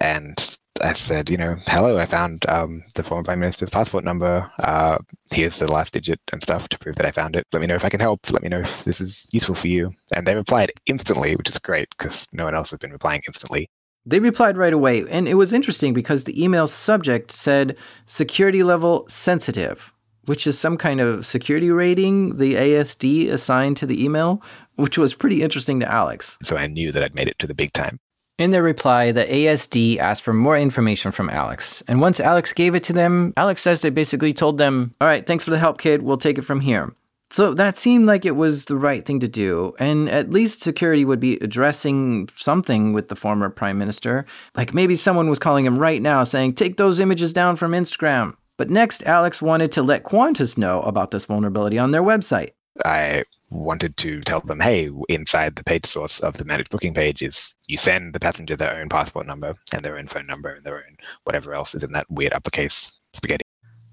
[0.00, 4.50] And I said, you know, hello, I found um, the former Prime Minister's passport number.
[4.58, 4.98] Uh,
[5.30, 7.46] here's the last digit and stuff to prove that I found it.
[7.52, 8.30] Let me know if I can help.
[8.30, 9.92] Let me know if this is useful for you.
[10.14, 13.68] And they replied instantly, which is great because no one else has been replying instantly.
[14.08, 15.04] They replied right away.
[15.10, 19.92] And it was interesting because the email subject said security level sensitive,
[20.24, 24.42] which is some kind of security rating the ASD assigned to the email,
[24.76, 26.38] which was pretty interesting to Alex.
[26.42, 27.98] So I knew that I'd made it to the big time.
[28.38, 31.82] In their reply, the ASD asked for more information from Alex.
[31.86, 35.26] And once Alex gave it to them, Alex says they basically told them, All right,
[35.26, 36.02] thanks for the help, kid.
[36.02, 36.94] We'll take it from here.
[37.30, 41.04] So that seemed like it was the right thing to do, and at least security
[41.04, 44.24] would be addressing something with the former prime minister.
[44.54, 48.34] Like maybe someone was calling him right now saying, Take those images down from Instagram.
[48.56, 52.50] But next, Alex wanted to let Qantas know about this vulnerability on their website.
[52.84, 57.22] I wanted to tell them, hey, inside the page source of the managed booking page
[57.22, 60.64] is you send the passenger their own passport number and their own phone number and
[60.64, 63.44] their own whatever else is in that weird uppercase spaghetti.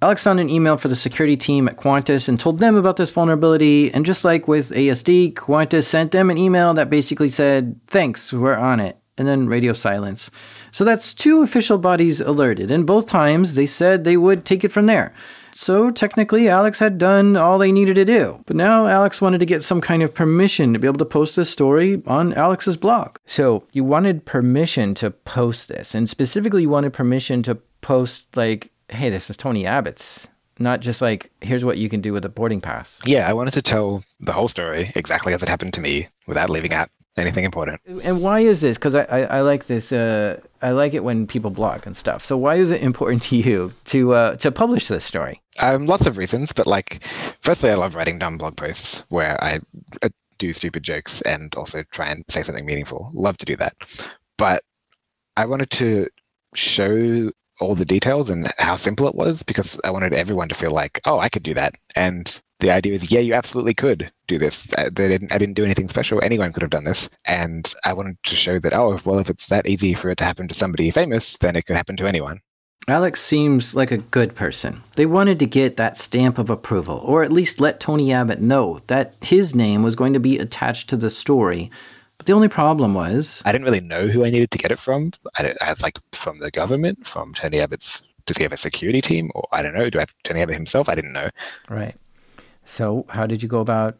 [0.05, 3.09] Alex found an email for the security team at Qantas and told them about this
[3.09, 3.91] vulnerability.
[3.91, 8.55] And just like with ASD, Qantas sent them an email that basically said, Thanks, we're
[8.55, 8.99] on it.
[9.17, 10.29] And then radio silence.
[10.71, 12.69] So that's two official bodies alerted.
[12.69, 15.11] And both times they said they would take it from there.
[15.53, 18.43] So technically, Alex had done all they needed to do.
[18.45, 21.35] But now Alex wanted to get some kind of permission to be able to post
[21.35, 23.15] this story on Alex's blog.
[23.25, 28.71] So you wanted permission to post this, and specifically, you wanted permission to post, like,
[28.89, 30.27] hey, this is Tony Abbott's.
[30.57, 33.01] Not just like, here's what you can do with a boarding pass.
[33.05, 36.49] Yeah, I wanted to tell the whole story exactly as it happened to me without
[36.49, 37.81] leaving out anything important.
[38.03, 38.77] And why is this?
[38.77, 39.91] Because I, I, I, like this.
[39.91, 42.23] Uh, I like it when people blog and stuff.
[42.23, 45.41] So why is it important to you to uh, to publish this story?
[45.59, 47.03] Um, lots of reasons, but like,
[47.41, 49.59] firstly, I love writing dumb blog posts where I
[50.01, 53.11] uh, do stupid jokes and also try and say something meaningful.
[53.13, 53.73] Love to do that,
[54.37, 54.63] but
[55.37, 56.07] I wanted to
[56.53, 60.71] show all the details and how simple it was because I wanted everyone to feel
[60.71, 61.75] like, oh, I could do that.
[61.95, 64.67] And the idea is, yeah, you absolutely could do this.
[64.77, 66.21] I, didn't, I didn't do anything special.
[66.21, 67.09] Anyone could have done this.
[67.25, 70.25] And I wanted to show that, oh, well, if it's that easy for it to
[70.25, 72.41] happen to somebody famous, then it could happen to anyone.
[72.87, 74.83] Alex seems like a good person.
[74.95, 78.81] They wanted to get that stamp of approval, or at least let Tony Abbott know
[78.87, 81.71] that his name was going to be attached to the story
[82.17, 84.79] but the only problem was I didn't really know who I needed to get it
[84.79, 85.11] from.
[85.37, 88.03] I, I was like from the government, from Tony Abbott's.
[88.25, 89.89] Does he have a security team, or I don't know?
[89.89, 90.89] Do I have Tony Abbott himself?
[90.89, 91.29] I didn't know.
[91.69, 91.95] Right.
[92.65, 93.97] So how did you go about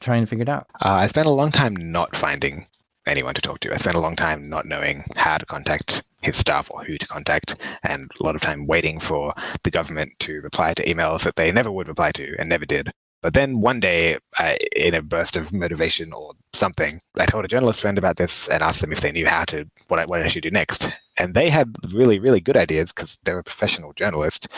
[0.00, 0.66] trying to figure it out?
[0.84, 2.66] Uh, I spent a long time not finding
[3.06, 3.72] anyone to talk to.
[3.72, 7.06] I spent a long time not knowing how to contact his staff or who to
[7.06, 11.36] contact, and a lot of time waiting for the government to reply to emails that
[11.36, 12.90] they never would reply to and never did.
[13.22, 17.48] But then one day, I, in a burst of motivation or something, I told a
[17.48, 20.22] journalist friend about this and asked them if they knew how to what I, what
[20.22, 20.88] I should do next.
[21.18, 24.48] And they had really, really good ideas because they're a professional journalist.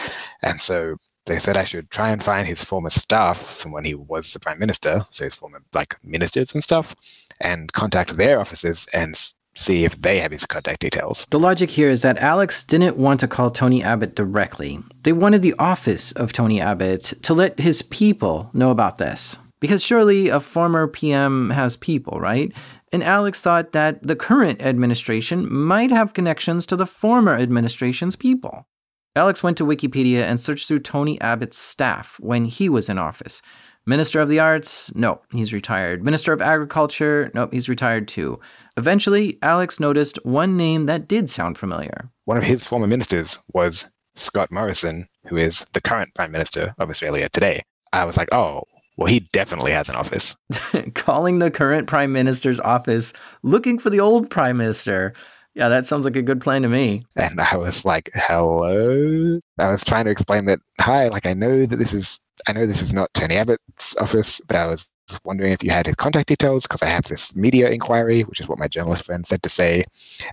[0.43, 0.97] And so
[1.27, 4.41] they said I should try and find his former staff from when he was the
[4.41, 6.95] prime minister, so his former like ministers and stuff,
[7.41, 9.17] and contact their offices and
[9.57, 11.27] see if they have his contact details.
[11.31, 14.81] The logic here is that Alex didn't want to call Tony Abbott directly.
[15.03, 19.39] They wanted the office of Tony Abbott to let his people know about this.
[19.61, 22.53] Because surely a former PM has people, right?
[22.93, 28.67] And Alex thought that the current administration might have connections to the former administration's people.
[29.15, 33.43] Alex went to Wikipedia and searched through Tony Abbott's staff when he was in office.
[33.85, 34.95] Minister of the Arts?
[34.95, 36.05] Nope, he's retired.
[36.05, 37.31] Minister of Agriculture?
[37.35, 38.39] Nope, he's retired too.
[38.77, 42.09] Eventually, Alex noticed one name that did sound familiar.
[42.25, 46.91] One of his former ministers was Scott Morrison, who is the current Prime Minister of
[46.91, 47.63] Australia today.
[47.93, 48.63] I was like, oh,
[48.97, 50.37] well, he definitely has an office.
[50.95, 55.15] Calling the current Prime Minister's office, looking for the old Prime Minister.
[55.55, 57.05] Yeah, that sounds like a good plan to me.
[57.17, 59.39] And I was like, hello?
[59.59, 62.67] I was trying to explain that, hi, like I know that this is, I know
[62.67, 64.89] this is not Tony Abbott's office, but I was
[65.25, 68.49] wondering if you had his contact details because I have this media inquiry, which is
[68.49, 69.85] what my journalist friend said to say.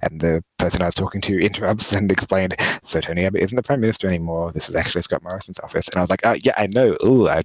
[0.01, 3.63] And the person I was talking to interrupts and explained, so Tony Abbott isn't the
[3.63, 4.51] prime minister anymore.
[4.51, 5.87] This is actually Scott Morrison's office.
[5.87, 6.95] And I was like, oh, yeah, I know.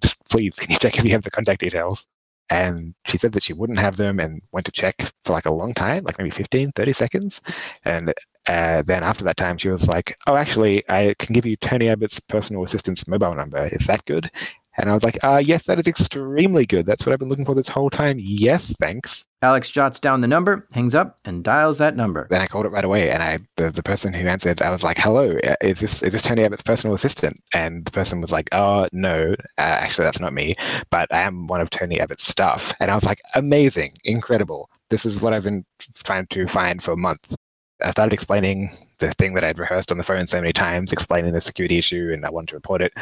[0.01, 2.07] Just, please, can you check if you have the contact details?
[2.51, 5.53] And she said that she wouldn't have them and went to check for like a
[5.53, 7.41] long time like maybe 15 30 seconds.
[7.85, 8.13] And
[8.47, 11.89] uh, then after that time she was like oh actually i can give you tony
[11.89, 13.69] abbott's personal assistant's mobile number.
[13.73, 14.31] Is that good
[14.77, 16.87] and I was like, uh, yes, that is extremely good.
[16.87, 18.19] That's what I've been looking for this whole time.
[18.19, 19.25] Yes, thanks.
[19.43, 22.27] Alex jots down the number, hangs up, and dials that number.
[22.31, 24.83] Then I called it right away, and I the, the person who answered, I was
[24.83, 27.39] like, hello, uh, is this is this Tony Abbott's personal assistant?
[27.53, 30.55] And the person was like, oh, no, uh, actually, that's not me,
[30.91, 32.73] but I am one of Tony Abbott's staff.
[32.81, 34.71] And I was like, amazing, incredible.
[34.89, 35.65] This is what I've been
[36.05, 37.35] trying to find for months.
[37.83, 41.33] I started explaining the thing that I'd rehearsed on the phone so many times, explaining
[41.33, 42.93] the security issue, and I wanted to report it.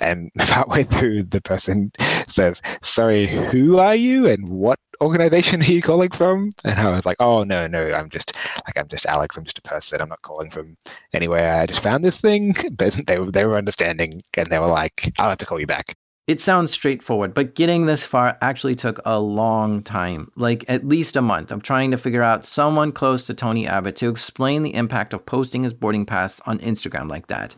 [0.00, 1.92] And about way through, the person
[2.28, 7.06] says, "Sorry, who are you, and what organization are you calling from?" And I was
[7.06, 9.36] like, "Oh no, no, I'm just like I'm just Alex.
[9.36, 10.00] I'm just a person.
[10.00, 10.76] I'm not calling from
[11.12, 11.60] anywhere.
[11.60, 15.30] I just found this thing." But they they were understanding, and they were like, "I'll
[15.30, 15.94] have to call you back."
[16.28, 21.16] It sounds straightforward, but getting this far actually took a long time, like at least
[21.16, 24.74] a month of trying to figure out someone close to Tony Abbott to explain the
[24.74, 27.56] impact of posting his boarding pass on Instagram like that.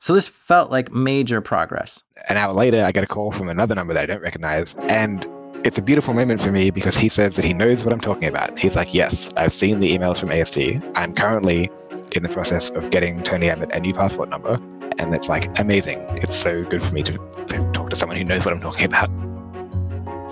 [0.00, 2.04] So this felt like major progress.
[2.30, 5.28] An hour later, I get a call from another number that I don't recognize, and
[5.62, 8.28] it's a beautiful moment for me because he says that he knows what I'm talking
[8.28, 8.58] about.
[8.58, 10.82] He's like, Yes, I've seen the emails from ASD.
[10.94, 11.68] I'm currently
[12.12, 14.56] in the process of getting Tony Abbott a new passport number.
[14.98, 15.98] And it's like amazing.
[16.22, 17.18] It's so good for me to,
[17.86, 19.10] talk to someone who knows what I'm talking about.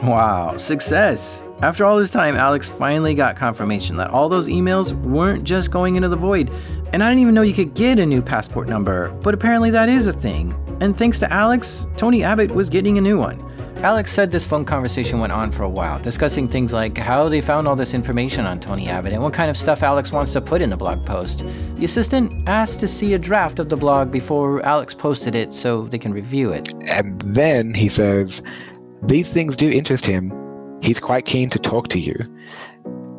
[0.02, 1.44] Wow, success!
[1.62, 5.94] After all this time, Alex finally got confirmation that all those emails weren't just going
[5.96, 6.50] into the void.
[6.92, 9.88] And I didn't even know you could get a new passport number, but apparently that
[9.88, 10.52] is a thing.
[10.80, 13.38] And thanks to Alex, Tony Abbott was getting a new one.
[13.84, 17.42] Alex said this phone conversation went on for a while, discussing things like how they
[17.42, 20.40] found all this information on Tony Abbott and what kind of stuff Alex wants to
[20.40, 21.44] put in the blog post.
[21.74, 25.86] The assistant asked to see a draft of the blog before Alex posted it so
[25.88, 26.72] they can review it.
[26.86, 28.40] And then he says,
[29.02, 30.32] These things do interest him.
[30.80, 32.16] He's quite keen to talk to you.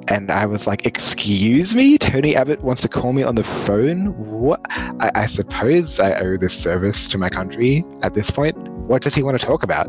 [0.08, 1.99] And I was like, Excuse me?
[1.99, 4.08] Tony Abbott wants to call me on the phone?
[4.17, 4.62] What?
[4.71, 8.58] I, I suppose I owe this service to my country at this point.
[8.58, 9.88] What does he want to talk about?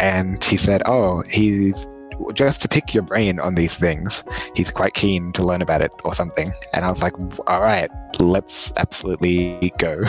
[0.00, 1.86] And he said, "Oh, he's
[2.34, 4.24] just to pick your brain on these things.
[4.54, 7.14] He's quite keen to learn about it or something." And I was like,
[7.46, 10.04] "All right, let's absolutely go."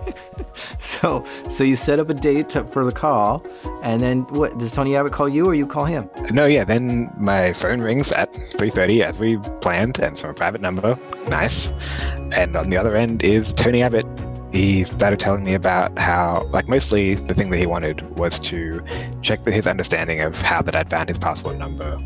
[0.78, 3.44] so, so you set up a date for the call,
[3.82, 4.58] and then what?
[4.58, 6.08] Does Tony Abbott call you, or you call him?
[6.30, 6.64] No, yeah.
[6.64, 10.98] Then my phone rings at 3:30 as we planned, and it's from a private number.
[11.28, 11.72] Nice.
[12.32, 14.06] And on the other end is Tony Abbott
[14.52, 18.82] he started telling me about how, like, mostly the thing that he wanted was to
[19.22, 21.98] check that his understanding of how that I'd found his passport number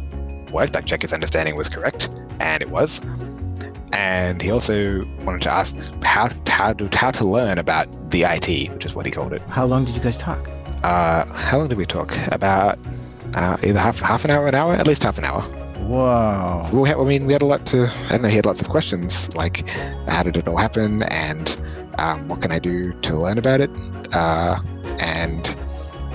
[0.52, 2.08] worked, like, check his understanding was correct,
[2.40, 3.00] and it was.
[3.92, 8.72] And he also wanted to ask how how to how to learn about the IT,
[8.72, 9.42] which is what he called it.
[9.42, 10.48] How long did you guys talk?
[10.84, 12.16] Uh, how long did we talk?
[12.28, 12.78] About
[13.34, 15.44] uh, either half half an hour, an hour, at least half an hour.
[15.88, 16.68] Wow.
[16.72, 17.86] We had, I mean, we had a lot to.
[17.88, 18.28] I don't know.
[18.28, 19.68] He had lots of questions, like
[20.08, 21.56] how did it all happen, and
[21.98, 23.70] um, what can I do to learn about it?
[24.12, 24.60] Uh,
[24.98, 25.56] and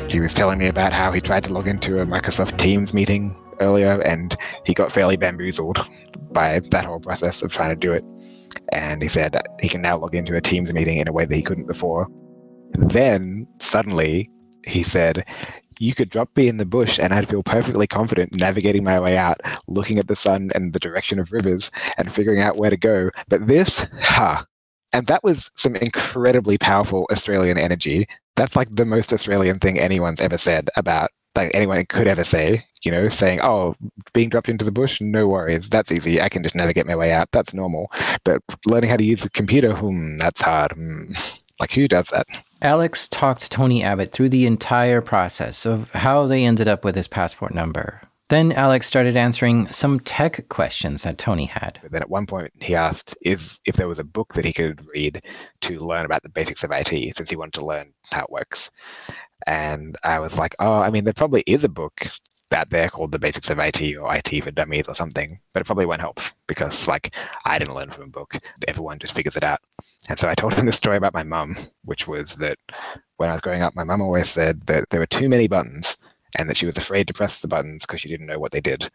[0.10, 3.36] he was telling me about how he tried to log into a Microsoft Teams meeting
[3.60, 5.80] earlier and he got fairly bamboozled
[6.32, 8.04] by that whole process of trying to do it.
[8.72, 11.36] And he said he can now log into a Teams meeting in a way that
[11.36, 12.08] he couldn't before.
[12.74, 14.30] then suddenly
[14.66, 15.26] he said,
[15.80, 19.18] you could drop me in the bush and I'd feel perfectly confident navigating my way
[19.18, 22.78] out, looking at the sun and the direction of rivers and figuring out where to
[22.78, 23.10] go.
[23.28, 24.46] But this, ha, huh,
[24.94, 28.08] and that was some incredibly powerful Australian energy.
[28.36, 32.66] That's like the most Australian thing anyone's ever said about, like anyone could ever say,
[32.84, 33.76] you know, saying, oh,
[34.14, 35.70] being dropped into the bush, no worries.
[35.70, 36.22] That's easy.
[36.22, 37.30] I can just navigate my way out.
[37.32, 37.92] That's normal.
[38.24, 40.72] But learning how to use a computer, hmm, that's hard.
[40.72, 41.12] Hmm.
[41.60, 42.28] Like, who does that?
[42.62, 47.08] Alex talked Tony Abbott through the entire process of how they ended up with his
[47.08, 51.80] passport number, then Alex started answering some tech questions that Tony had.
[51.90, 54.86] Then at one point he asked if, if there was a book that he could
[54.88, 55.24] read
[55.62, 58.72] to learn about the basics of IT, since he wanted to learn how it works.
[59.46, 62.08] And I was like, oh, I mean, there probably is a book
[62.52, 65.66] out there called The Basics of IT or IT for Dummies or something, but it
[65.66, 67.14] probably won't help because, like,
[67.46, 68.38] I didn't learn from a book.
[68.68, 69.60] Everyone just figures it out.
[70.08, 72.58] And so I told him the story about my mum, which was that
[73.18, 75.98] when I was growing up, my mum always said that there were too many buttons
[76.38, 78.62] and that she was afraid to press the buttons because she didn't know what they
[78.62, 78.90] did.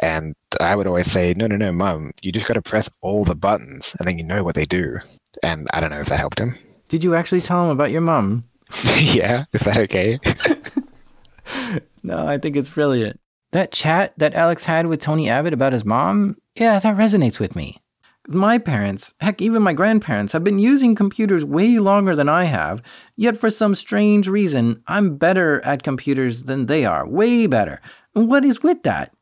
[0.00, 3.24] And I would always say, no, no, no, mum, you just got to press all
[3.24, 4.98] the buttons and then you know what they do.
[5.42, 6.56] And I don't know if that helped him.
[6.88, 8.44] Did you actually tell him about your mum?
[8.98, 10.18] yeah, is that okay?
[12.02, 13.20] no, I think it's brilliant.
[13.52, 17.54] That chat that Alex had with Tony Abbott about his mom, yeah, that resonates with
[17.54, 17.78] me.
[18.28, 22.82] My parents, heck, even my grandparents, have been using computers way longer than I have,
[23.16, 27.06] yet for some strange reason, I'm better at computers than they are.
[27.06, 27.82] Way better.
[28.14, 29.14] What is with that?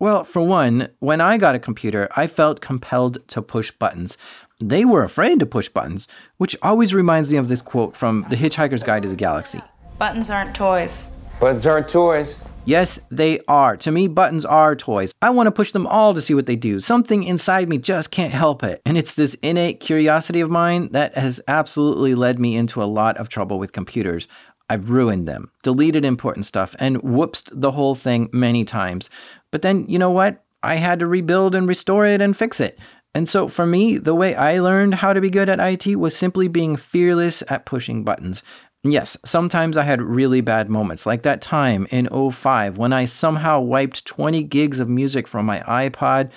[0.00, 4.18] Well, for one, when I got a computer, I felt compelled to push buttons.
[4.58, 8.36] They were afraid to push buttons, which always reminds me of this quote from The
[8.36, 9.60] Hitchhiker's Guide to the Galaxy
[9.98, 11.06] Buttons aren't toys.
[11.40, 12.42] Buttons aren't toys.
[12.64, 13.76] Yes, they are.
[13.78, 15.12] To me, buttons are toys.
[15.22, 16.80] I want to push them all to see what they do.
[16.80, 18.82] Something inside me just can't help it.
[18.84, 23.16] And it's this innate curiosity of mine that has absolutely led me into a lot
[23.18, 24.26] of trouble with computers.
[24.68, 29.08] I've ruined them, deleted important stuff, and whoopsed the whole thing many times.
[29.52, 30.44] But then, you know what?
[30.62, 32.78] I had to rebuild and restore it and fix it.
[33.14, 36.14] And so for me, the way I learned how to be good at IT was
[36.16, 38.42] simply being fearless at pushing buttons.
[38.90, 43.60] Yes, sometimes I had really bad moments, like that time in 05 when I somehow
[43.60, 46.30] wiped 20 gigs of music from my iPod.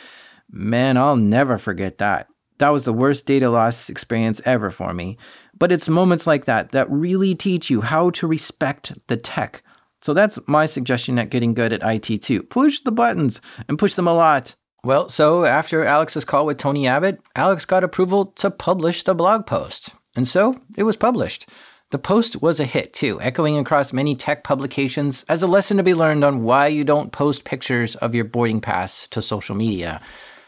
[0.50, 2.28] Man, I'll never forget that.
[2.58, 5.18] That was the worst data loss experience ever for me.
[5.58, 9.64] But it's moments like that that really teach you how to respect the tech.
[10.02, 12.44] So that's my suggestion at getting good at IT too.
[12.44, 14.56] Push the buttons and push them a lot.
[14.84, 19.46] Well, so after Alex's call with Tony Abbott, Alex got approval to publish the blog
[19.46, 19.90] post.
[20.16, 21.48] And so it was published.
[21.92, 25.84] The post was a hit too, echoing across many tech publications as a lesson to
[25.84, 30.00] be learned on why you don't post pictures of your boarding pass to social media.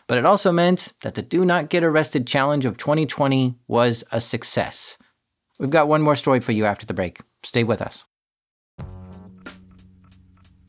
[0.08, 4.22] But it also meant that the Do Not Get Arrested Challenge of 2020 was a
[4.22, 4.98] success.
[5.60, 7.20] We've got one more story for you after the break.
[7.44, 8.06] Stay with us.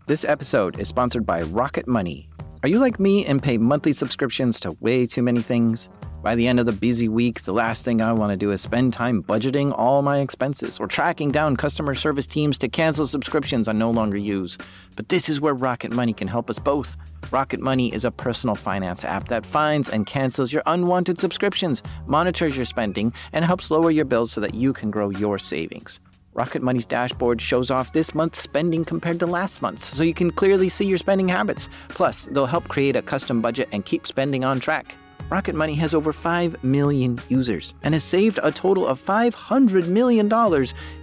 [0.09, 2.29] This episode is sponsored by Rocket Money.
[2.65, 5.89] Are you like me and pay monthly subscriptions to way too many things?
[6.25, 8.63] By the end of the busy week, the last thing I want to do is
[8.63, 13.69] spend time budgeting all my expenses or tracking down customer service teams to cancel subscriptions
[13.69, 14.57] I no longer use.
[14.97, 16.97] But this is where Rocket Money can help us both.
[17.31, 22.57] Rocket Money is a personal finance app that finds and cancels your unwanted subscriptions, monitors
[22.57, 26.01] your spending, and helps lower your bills so that you can grow your savings.
[26.33, 30.31] Rocket Money's dashboard shows off this month's spending compared to last month's, so you can
[30.31, 31.69] clearly see your spending habits.
[31.91, 34.97] Plus, they'll help create a custom budget and keep spending on track.
[35.31, 40.31] Rocket Money has over 5 million users and has saved a total of $500 million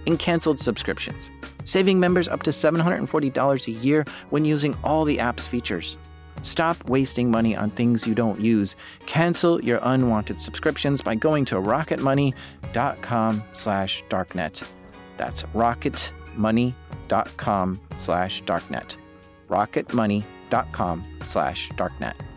[0.06, 1.30] in canceled subscriptions,
[1.64, 5.98] saving members up to $740 a year when using all the app's features.
[6.42, 8.76] Stop wasting money on things you don't use.
[9.06, 14.68] Cancel your unwanted subscriptions by going to rocketmoney.com slash darknet.
[15.16, 18.96] That's rocketmoney.com slash darknet.
[19.48, 22.31] rocketmoney.com slash darknet.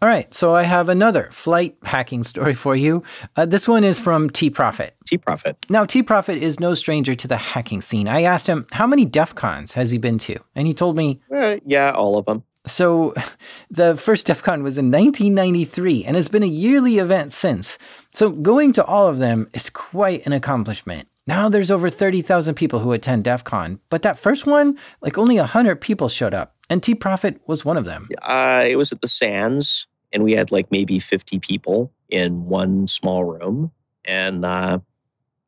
[0.00, 3.02] All right, so I have another flight hacking story for you.
[3.34, 4.92] Uh, this one is from TProphet.
[5.04, 5.66] T Profit.
[5.68, 8.06] Now, TProphet is no stranger to the hacking scene.
[8.06, 10.38] I asked him, how many DEF CONs has he been to?
[10.54, 12.44] And he told me, uh, yeah, all of them.
[12.64, 13.12] So,
[13.70, 17.76] the first DEF CON was in 1993 and it's been a yearly event since.
[18.14, 21.08] So, going to all of them is quite an accomplishment.
[21.28, 25.36] Now there's over 30,000 people who attend DEF CON, but that first one, like only
[25.36, 26.56] 100 people showed up.
[26.70, 28.08] And TProphet was one of them.
[28.22, 32.86] Uh, it was at the Sands, and we had like maybe 50 people in one
[32.86, 33.70] small room.
[34.06, 34.78] And uh,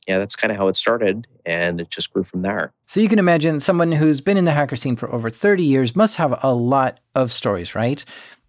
[0.06, 1.26] yeah, that's kind of how it started.
[1.46, 2.74] And it just grew from there.
[2.84, 5.96] So you can imagine someone who's been in the hacker scene for over 30 years
[5.96, 8.04] must have a lot of stories, right?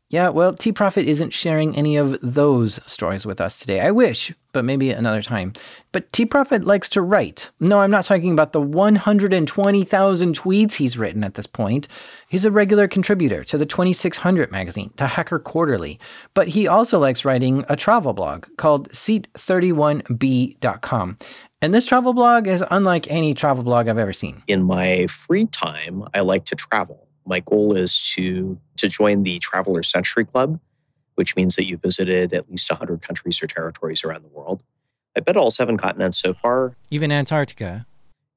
[0.09, 3.79] Yeah, well, TProphet isn't sharing any of those stories with us today.
[3.79, 5.53] I wish, but maybe another time.
[5.91, 7.51] But TProphet likes to write.
[7.59, 11.87] No, I'm not talking about the 120,000 tweets he's written at this point.
[12.29, 15.99] He's a regular contributor to the 2600 magazine, to Hacker Quarterly.
[16.33, 21.17] But he also likes writing a travel blog called Seat31b.com.
[21.63, 24.43] And this travel blog is unlike any travel blog I've ever seen.
[24.47, 29.39] In my free time, I like to travel my goal is to to join the
[29.39, 30.59] Traveler Century Club,
[31.21, 34.63] which means that you visited at least 100 countries or territories around the world.
[35.15, 36.75] I've been to all seven continents so far.
[36.89, 37.85] Even Antarctica.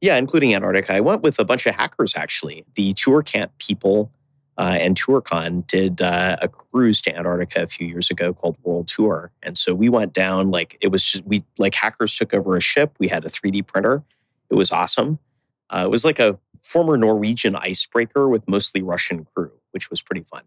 [0.03, 0.93] Yeah, including Antarctica.
[0.93, 2.67] I went with a bunch of hackers actually.
[2.75, 4.11] The ToorCamp people
[4.59, 8.87] uh, and ToorCon did uh, a cruise to Antarctica a few years ago called World
[8.87, 12.55] Tour, and so we went down like it was just, we like hackers took over
[12.55, 12.93] a ship.
[12.99, 14.03] We had a 3D printer.
[14.51, 15.21] It was awesome.
[15.71, 20.23] Uh, it was like a former Norwegian icebreaker with mostly Russian crew, which was pretty
[20.23, 20.43] fun.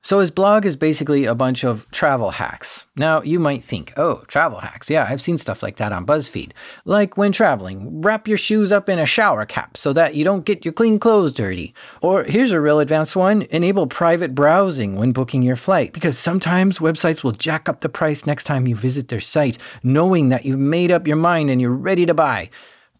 [0.00, 2.86] So his blog is basically a bunch of travel hacks.
[2.96, 4.88] Now, you might think, oh, travel hacks.
[4.88, 6.52] Yeah, I've seen stuff like that on BuzzFeed.
[6.84, 10.44] Like when traveling, wrap your shoes up in a shower cap so that you don't
[10.44, 11.74] get your clean clothes dirty.
[12.00, 16.78] Or here's a real advanced one enable private browsing when booking your flight, because sometimes
[16.78, 20.58] websites will jack up the price next time you visit their site, knowing that you've
[20.58, 22.50] made up your mind and you're ready to buy.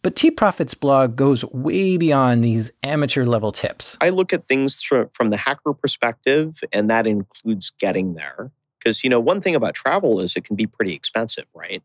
[0.09, 3.99] But TProphet's blog goes way beyond these amateur level tips.
[4.01, 8.51] I look at things from the hacker perspective, and that includes getting there.
[8.79, 11.83] Because, you know, one thing about travel is it can be pretty expensive, right?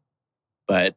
[0.70, 0.96] But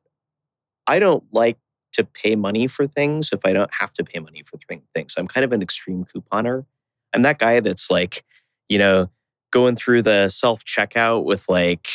[0.87, 1.59] I don't like
[1.95, 4.57] to pay money for things if I don't have to pay money for
[4.95, 5.17] things.
[5.19, 6.65] I'm kind of an extreme couponer.
[7.13, 8.25] I'm that guy that's like,
[8.69, 9.11] you know,
[9.51, 11.89] going through the self checkout with like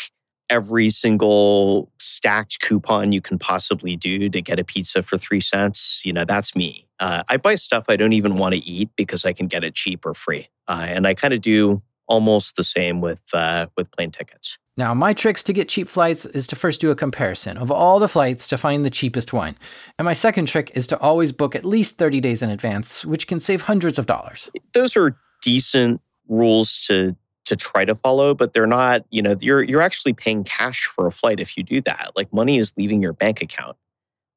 [0.51, 6.01] every single stacked coupon you can possibly do to get a pizza for three cents.
[6.05, 6.85] You know, that's me.
[6.99, 9.73] Uh, I buy stuff I don't even want to eat because I can get it
[9.73, 10.49] cheap or free.
[10.67, 14.59] Uh, and I kind of do almost the same with uh, with plane tickets.
[14.77, 17.99] Now, my tricks to get cheap flights is to first do a comparison of all
[17.99, 19.55] the flights to find the cheapest one.
[19.97, 23.27] And my second trick is to always book at least 30 days in advance, which
[23.27, 24.49] can save hundreds of dollars.
[24.73, 29.63] Those are decent rules to to try to follow, but they're not, you know, you're
[29.63, 32.11] you're actually paying cash for a flight if you do that.
[32.15, 33.77] Like money is leaving your bank account.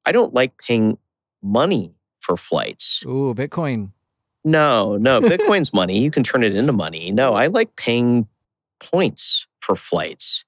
[0.07, 0.98] I don't like paying
[1.42, 3.02] money for flights.
[3.05, 3.90] Ooh, Bitcoin.
[4.44, 5.98] No, no, Bitcoin's money.
[5.98, 7.12] You can turn it into money.
[7.12, 8.26] No, I like paying
[8.80, 10.44] points for flights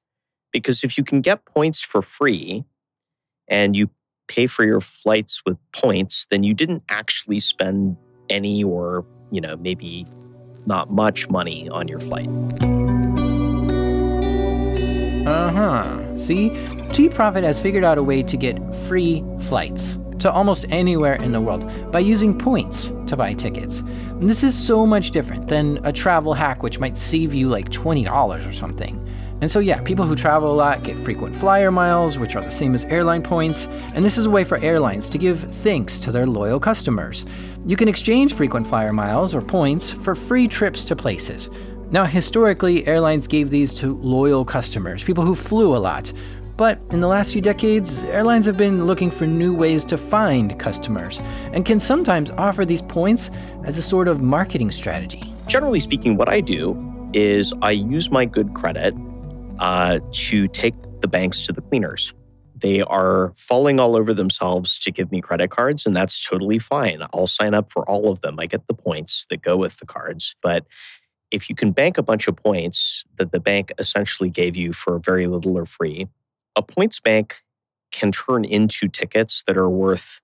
[0.52, 2.64] because if you can get points for free
[3.48, 3.90] and you
[4.28, 7.96] pay for your flights with points, then you didn't actually spend
[8.28, 10.07] any or, you know, maybe
[10.67, 12.29] not much money on your flight.
[15.27, 16.17] Uh huh.
[16.17, 16.51] See,
[16.91, 21.41] TProphet has figured out a way to get free flights to almost anywhere in the
[21.41, 23.81] world by using points to buy tickets.
[23.81, 27.69] And this is so much different than a travel hack, which might save you like
[27.71, 29.05] $20 or something.
[29.41, 32.51] And so, yeah, people who travel a lot get frequent flyer miles, which are the
[32.51, 36.11] same as airline points, and this is a way for airlines to give thanks to
[36.11, 37.26] their loyal customers.
[37.66, 41.51] You can exchange frequent flyer miles or points for free trips to places.
[41.91, 46.12] Now, historically, airlines gave these to loyal customers, people who flew a lot.
[46.57, 50.59] But in the last few decades, airlines have been looking for new ways to find
[50.59, 51.20] customers
[51.53, 53.30] and can sometimes offer these points
[53.64, 55.22] as a sort of marketing strategy.
[55.47, 56.74] Generally speaking, what I do
[57.12, 58.95] is I use my good credit
[59.59, 62.12] uh, to take the banks to the cleaners.
[62.54, 67.02] They are falling all over themselves to give me credit cards, and that's totally fine.
[67.12, 68.40] I'll sign up for all of them.
[68.40, 70.34] I get the points that go with the cards.
[70.42, 70.66] But
[71.30, 74.98] if you can bank a bunch of points that the bank essentially gave you for
[74.98, 76.07] very little or free,
[76.54, 77.42] a points bank
[77.92, 80.20] can turn into tickets that are worth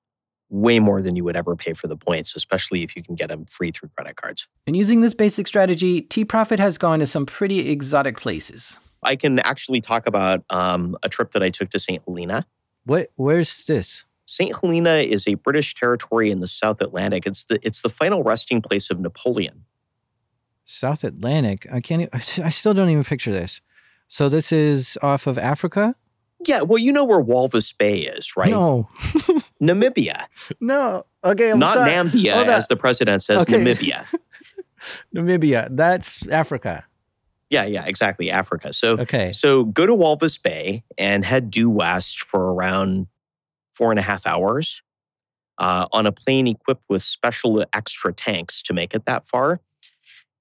[0.48, 3.30] way more than you would ever pay for the points, especially if you can get
[3.30, 4.48] them free through credit cards.
[4.66, 8.76] And using this basic strategy, TProphet has gone to some pretty exotic places.
[9.02, 12.02] I can actually talk about um, a trip that I took to St.
[12.06, 12.46] Helena.
[12.84, 13.10] What?
[13.16, 14.04] Where's this?
[14.24, 14.56] St.
[14.60, 17.26] Helena is a British territory in the South Atlantic.
[17.26, 19.64] It's the it's the final resting place of Napoleon.
[20.64, 21.66] South Atlantic.
[21.72, 22.08] I can't.
[22.38, 23.60] I still don't even picture this.
[24.08, 25.94] So this is off of Africa.
[26.46, 28.50] Yeah, well, you know where Walvis Bay is, right?
[28.50, 28.88] No,
[29.62, 30.26] Namibia.
[30.60, 31.90] No, okay, I'm not sorry.
[31.90, 33.42] Nambia, as the president says.
[33.42, 33.54] Okay.
[33.54, 34.04] Namibia.
[35.14, 35.68] Namibia.
[35.70, 36.84] That's Africa.
[37.52, 38.30] Yeah, yeah, exactly.
[38.30, 38.72] Africa.
[38.72, 39.30] So Okay.
[39.30, 43.08] so go to Walvis Bay and head due west for around
[43.70, 44.80] four and a half hours
[45.58, 49.60] uh, on a plane equipped with special extra tanks to make it that far,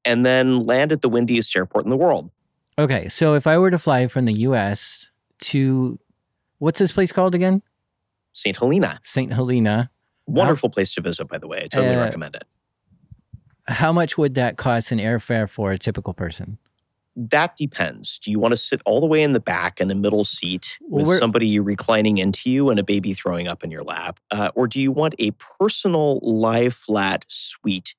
[0.06, 2.32] and then land at the windiest airport in the world.
[2.80, 3.10] Okay.
[3.10, 5.10] So if I were to fly from the U.S.
[5.52, 6.00] to
[6.60, 7.62] what's this place called again?
[8.34, 8.58] St.
[8.58, 9.00] Helena.
[9.04, 9.92] Saint Helena.
[10.28, 11.64] Wonderful place to visit, by the way.
[11.64, 12.46] I totally Uh, recommend it.
[13.68, 16.58] How much would that cost in airfare for a typical person?
[17.16, 18.20] That depends.
[18.20, 20.78] Do you want to sit all the way in the back in a middle seat
[20.82, 24.20] with we're- somebody reclining into you and a baby throwing up in your lap?
[24.32, 27.96] Uh, or do you want a personal lie flat suite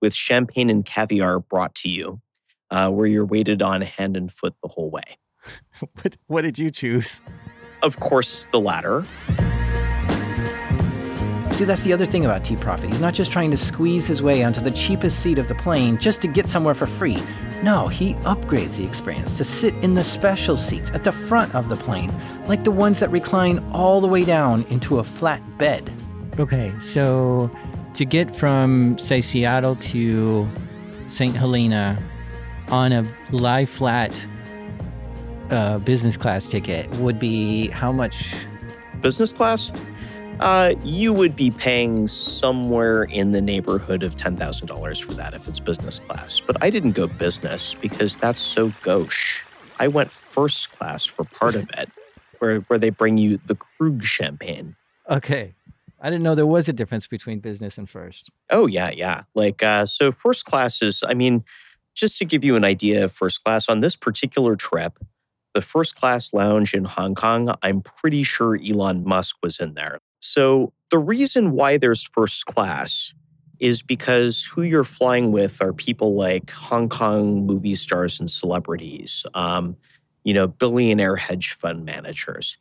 [0.00, 2.20] with champagne and caviar brought to you
[2.70, 5.02] uh, where you're waited on hand and foot the whole way?
[6.02, 7.20] What, what did you choose?
[7.82, 9.04] Of course, the latter.
[11.52, 12.88] See, that's the other thing about TProphet.
[12.88, 15.98] He's not just trying to squeeze his way onto the cheapest seat of the plane
[15.98, 17.18] just to get somewhere for free.
[17.62, 21.68] No, he upgrades the experience to sit in the special seats at the front of
[21.68, 22.10] the plane,
[22.46, 25.92] like the ones that recline all the way down into a flat bed.
[26.38, 27.54] Okay, so
[27.94, 30.48] to get from, say, Seattle to
[31.06, 31.36] St.
[31.36, 32.02] Helena
[32.68, 34.12] on a lie flat
[35.50, 38.34] uh, business class ticket would be how much?
[39.02, 39.70] Business class?
[40.42, 45.60] Uh, you would be paying somewhere in the neighborhood of $10,000 for that if it's
[45.60, 46.40] business class.
[46.40, 49.44] But I didn't go business because that's so gauche.
[49.78, 51.88] I went first class for part of it,
[52.40, 54.74] where, where they bring you the Krug champagne.
[55.08, 55.54] Okay.
[56.00, 58.28] I didn't know there was a difference between business and first.
[58.50, 59.22] Oh, yeah, yeah.
[59.36, 61.44] Like, uh, so first class is, I mean,
[61.94, 64.98] just to give you an idea of first class, on this particular trip,
[65.54, 70.00] the first class lounge in Hong Kong, I'm pretty sure Elon Musk was in there.
[70.32, 73.12] So the reason why there's first class
[73.58, 79.26] is because who you're flying with are people like Hong Kong movie stars and celebrities,
[79.34, 79.76] um,
[80.24, 82.56] you know, billionaire hedge fund managers.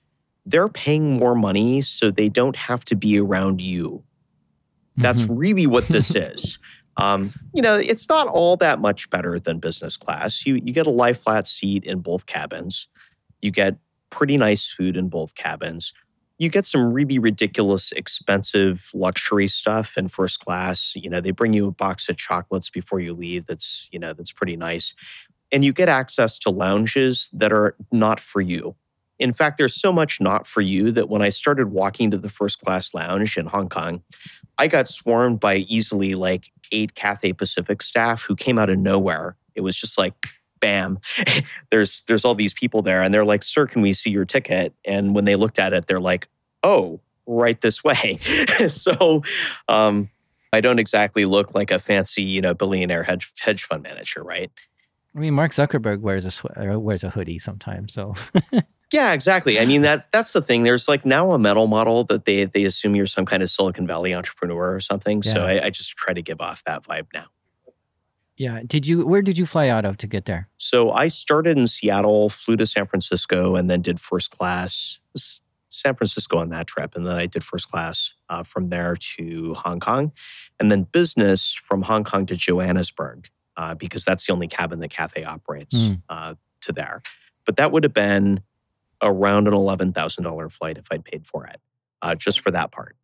[0.45, 4.03] They're paying more money so they don't have to be around you.
[4.97, 5.27] That's Mhm.
[5.39, 6.57] really what this is.
[6.97, 10.45] Um, you know, it's not all that much better than business class.
[10.45, 12.87] You you get a lie flat seat in both cabins.
[13.41, 13.77] You get
[14.09, 15.93] pretty nice food in both cabins.
[16.41, 20.95] You get some really ridiculous, expensive luxury stuff in first class.
[20.95, 23.45] You know, they bring you a box of chocolates before you leave.
[23.45, 24.95] That's you know that's pretty nice,
[25.51, 28.75] and you get access to lounges that are not for you.
[29.19, 32.27] In fact, there's so much not for you that when I started walking to the
[32.27, 34.01] first class lounge in Hong Kong,
[34.57, 39.37] I got swarmed by easily like eight Cathay Pacific staff who came out of nowhere.
[39.53, 40.15] It was just like,
[40.59, 40.99] bam,
[41.71, 44.73] there's there's all these people there, and they're like, "Sir, can we see your ticket?"
[44.85, 46.27] And when they looked at it, they're like,
[46.63, 48.17] "Oh, right this way."
[48.67, 49.23] so,
[49.67, 50.09] um,
[50.53, 54.51] I don't exactly look like a fancy, you know, billionaire hedge hedge fund manager, right?
[55.15, 57.93] I mean, Mark Zuckerberg wears a swe- wears a hoodie sometimes.
[57.93, 58.15] So
[58.91, 59.59] Yeah, exactly.
[59.59, 60.63] I mean, that's that's the thing.
[60.63, 63.87] There's like now a metal model that they they assume you're some kind of Silicon
[63.87, 65.23] Valley entrepreneur or something.
[65.23, 67.25] So I, I just try to give off that vibe now.
[68.35, 69.05] yeah, did you?
[69.05, 70.49] Where did you fly out of to get there?
[70.57, 74.99] So I started in Seattle, flew to San Francisco, and then did first class
[75.73, 79.53] San Francisco on that trip, and then I did first class uh, from there to
[79.55, 80.11] Hong Kong,
[80.59, 84.89] and then business from Hong Kong to Johannesburg uh, because that's the only cabin that
[84.89, 86.01] Cathay operates Mm.
[86.09, 87.01] uh, to there.
[87.45, 88.41] But that would have been
[89.01, 91.59] around an eleven thousand dollar flight if I'd paid for it,
[92.01, 92.95] uh, just for that part.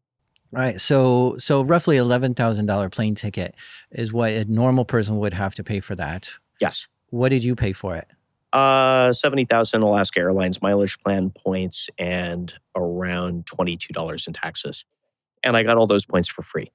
[0.51, 0.79] Right.
[0.79, 3.55] So so roughly eleven thousand dollar plane ticket
[3.91, 6.31] is what a normal person would have to pay for that.
[6.61, 6.87] Yes.
[7.09, 8.07] What did you pay for it?
[8.53, 14.85] Uh, 70,000 Alaska Airlines mileage plan points and around $22 in taxes.
[15.43, 16.71] And I got all those points for free.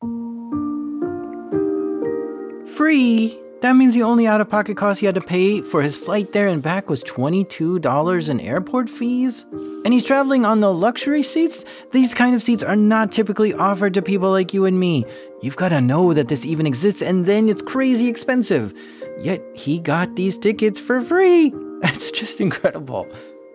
[2.77, 3.39] Free.
[3.63, 6.33] That means the only out of pocket cost he had to pay for his flight
[6.33, 9.47] there and back was $22 in airport fees?
[9.85, 11.65] And he's traveling on the luxury seats?
[11.93, 15.05] These kind of seats are not typically offered to people like you and me.
[15.43, 18.75] You've got to know that this even exists and then it's crazy expensive.
[19.21, 21.53] Yet he got these tickets for free.
[21.83, 23.09] That's just incredible.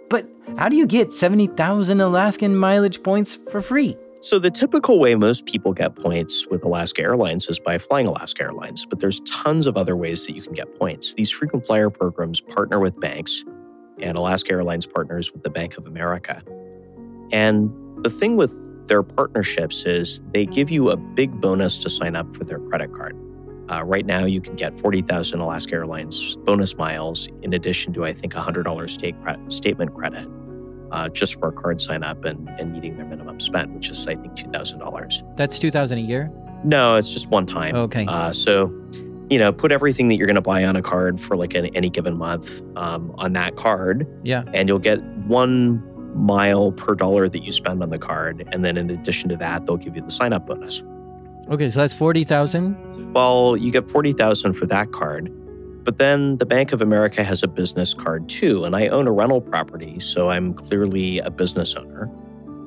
[0.10, 0.28] But
[0.58, 3.98] how do you get 70,000 Alaskan mileage points for free?
[4.20, 8.44] So, the typical way most people get points with Alaska Airlines is by flying Alaska
[8.44, 11.14] Airlines, but there's tons of other ways that you can get points.
[11.14, 13.44] These frequent flyer programs partner with banks,
[14.00, 16.42] and Alaska Airlines partners with the Bank of America.
[17.32, 17.72] And
[18.04, 22.36] the thing with their partnerships is they give you a big bonus to sign up
[22.36, 23.16] for their credit card.
[23.70, 28.14] Uh, right now, you can get 40,000 Alaska Airlines bonus miles in addition to, I
[28.14, 29.16] think, $100 state
[29.50, 30.28] statement credit
[30.92, 34.08] uh, just for a card sign up and, and meeting their minimum spend, which is,
[34.08, 35.38] I think, $2,000.
[35.38, 36.32] That's 2000 a year?
[36.64, 37.76] No, it's just one time.
[37.76, 38.06] Okay.
[38.08, 38.74] Uh, so,
[39.30, 41.68] you know, put everything that you're going to buy on a card for like an,
[41.76, 44.44] any given month um, on that card, yeah.
[44.54, 45.84] and you'll get one
[46.16, 48.48] mile per dollar that you spend on the card.
[48.52, 50.82] And then in addition to that, they'll give you the sign up bonus.
[51.50, 52.76] Okay, so that's 40,000?
[53.14, 55.32] Well, you get 40,000 for that card.
[55.84, 58.66] But then the Bank of America has a business card too.
[58.66, 60.00] And I own a rental property.
[60.00, 62.12] So I'm clearly a business owner.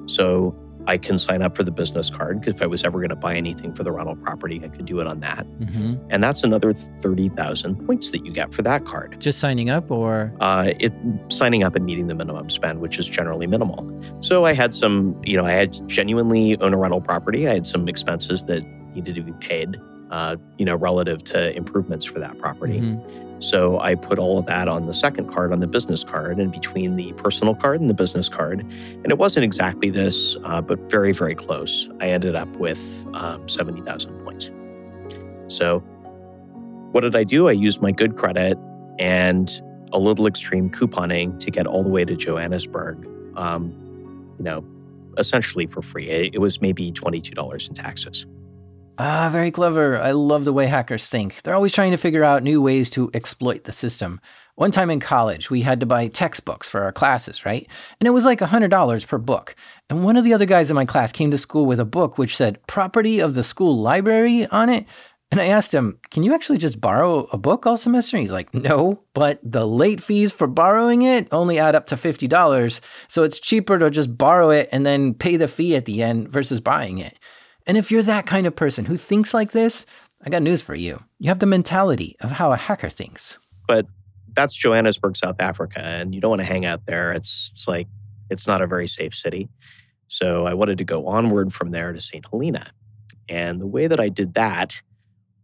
[0.07, 3.11] So I can sign up for the business card because if I was ever going
[3.11, 5.47] to buy anything for the rental property, I could do it on that.
[5.47, 5.97] Mm-hmm.
[6.11, 9.21] And that's another 30,000 points that you get for that card.
[9.21, 10.33] Just signing up or?
[10.41, 10.93] Uh, it
[11.29, 13.87] signing up and meeting the minimum spend, which is generally minimal.
[14.21, 17.49] So I had some, you know, I had genuinely own a rental property.
[17.49, 18.65] I had some expenses that
[18.95, 19.77] needed to be paid,
[20.11, 22.81] uh, you know, relative to improvements for that property.
[22.81, 23.43] Mhm.
[23.43, 26.53] So I put all of that on the second card, on the business card, and
[26.53, 28.61] between the personal card and the business card.
[28.61, 31.89] And it wasn't exactly this, uh, but very, very close.
[32.01, 34.51] I ended up with um, 70,000 points.
[35.47, 35.79] So
[36.93, 37.49] what did I do?
[37.49, 38.59] I used my good credit
[38.99, 39.49] and
[39.93, 43.73] a little extreme couponing to get all the way to Johannesburg, um,
[44.39, 44.65] you know,
[45.17, 46.09] essentially for free.
[46.09, 48.27] It, it was maybe $22 in taxes.
[49.03, 49.99] Ah, very clever.
[49.99, 51.41] I love the way hackers think.
[51.41, 54.21] They're always trying to figure out new ways to exploit the system.
[54.57, 57.67] One time in college, we had to buy textbooks for our classes, right?
[57.99, 59.57] And it was like $100 per book.
[59.89, 62.19] And one of the other guys in my class came to school with a book
[62.19, 64.85] which said property of the school library on it.
[65.31, 68.19] And I asked him, Can you actually just borrow a book all semester?
[68.19, 71.95] And he's like, No, but the late fees for borrowing it only add up to
[71.95, 72.81] $50.
[73.09, 76.29] So it's cheaper to just borrow it and then pay the fee at the end
[76.29, 77.19] versus buying it.
[77.67, 79.87] And if you're that kind of person who thinks like this,
[80.23, 81.03] I got news for you.
[81.19, 83.39] You have the mentality of how a hacker thinks.
[83.67, 83.87] But
[84.35, 87.13] that's Johannesburg, South Africa, and you don't want to hang out there.
[87.13, 87.89] It's, it's like,
[88.29, 89.49] it's not a very safe city.
[90.09, 92.25] So I wanted to go onward from there to St.
[92.31, 92.73] Helena.
[93.29, 94.83] And the way that I did that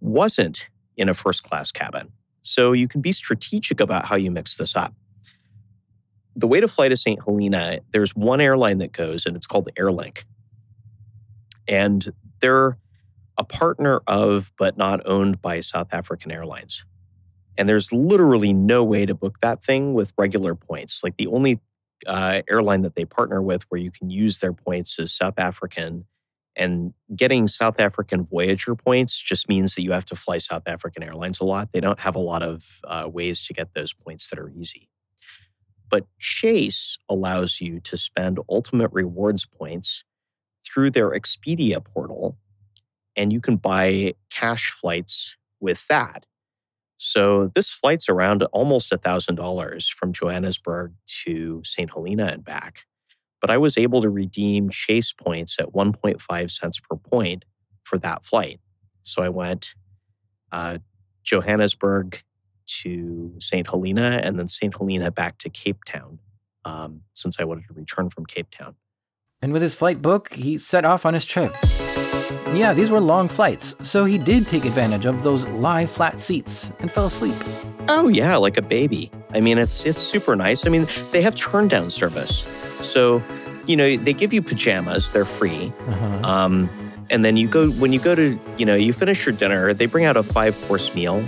[0.00, 2.12] wasn't in a first class cabin.
[2.42, 4.94] So you can be strategic about how you mix this up.
[6.34, 7.20] The way to fly to St.
[7.24, 10.24] Helena, there's one airline that goes, and it's called Airlink.
[11.68, 12.06] And
[12.40, 12.78] they're
[13.38, 16.84] a partner of, but not owned by South African Airlines.
[17.58, 21.02] And there's literally no way to book that thing with regular points.
[21.02, 21.60] Like the only
[22.06, 26.04] uh, airline that they partner with where you can use their points is South African
[26.56, 31.02] and getting South African Voyager points just means that you have to fly South African
[31.02, 31.72] Airlines a lot.
[31.72, 34.88] They don't have a lot of uh, ways to get those points that are easy.
[35.90, 40.02] But Chase allows you to spend Ultimate Rewards points
[40.66, 42.36] through their Expedia portal,
[43.14, 46.26] and you can buy cash flights with that.
[46.98, 50.94] So this flight's around almost $1,000 from Johannesburg
[51.24, 51.90] to St.
[51.92, 52.86] Helena and back
[53.40, 57.44] but I was able to redeem Chase points at 1.5 cents per point
[57.84, 58.60] for that flight.
[59.02, 59.74] So I went
[60.52, 60.78] uh,
[61.22, 62.22] Johannesburg
[62.82, 63.68] to St.
[63.68, 64.76] Helena and then St.
[64.76, 66.18] Helena back to Cape Town
[66.64, 68.74] um, since I wanted to return from Cape Town.
[69.42, 71.54] And with his flight book, he set off on his trip.
[72.54, 76.72] Yeah, these were long flights, so he did take advantage of those lie flat seats
[76.78, 77.34] and fell asleep.
[77.88, 79.10] Oh yeah, like a baby.
[79.34, 80.66] I mean, it's it's super nice.
[80.66, 82.48] I mean, they have turn down service.
[82.80, 83.22] So,
[83.66, 85.70] you know, they give you pajamas, they're free.
[85.86, 86.20] Uh-huh.
[86.24, 86.70] Um,
[87.10, 89.86] and then you go, when you go to, you know, you finish your dinner, they
[89.86, 91.22] bring out a five course meal.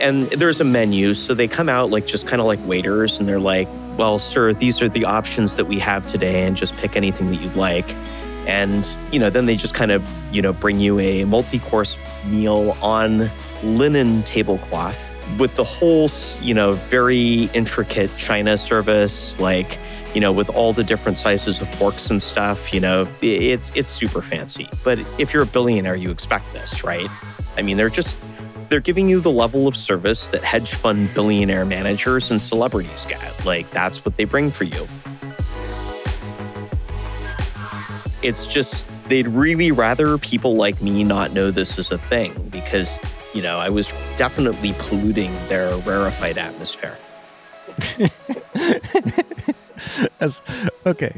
[0.00, 1.14] And there's a menu.
[1.14, 4.52] So they come out like just kind of like waiters and they're like, well, sir,
[4.52, 7.94] these are the options that we have today and just pick anything that you'd like.
[8.46, 11.96] And, you know, then they just kind of, you know, bring you a multi course
[12.26, 13.30] meal on
[13.62, 14.98] linen tablecloth
[15.38, 19.78] with the whole, you know, very intricate China service, like,
[20.14, 23.88] you know, with all the different sizes of forks and stuff, you know, it's it's
[23.88, 24.68] super fancy.
[24.84, 27.08] But if you're a billionaire, you expect this, right?
[27.56, 28.16] I mean, they're just
[28.72, 33.44] they're giving you the level of service that hedge fund billionaire managers and celebrities get.
[33.44, 34.88] Like that's what they bring for you.
[38.22, 42.98] It's just they'd really rather people like me not know this is a thing because,
[43.34, 46.96] you know, I was definitely polluting their rarefied atmosphere.
[50.86, 51.12] Okay.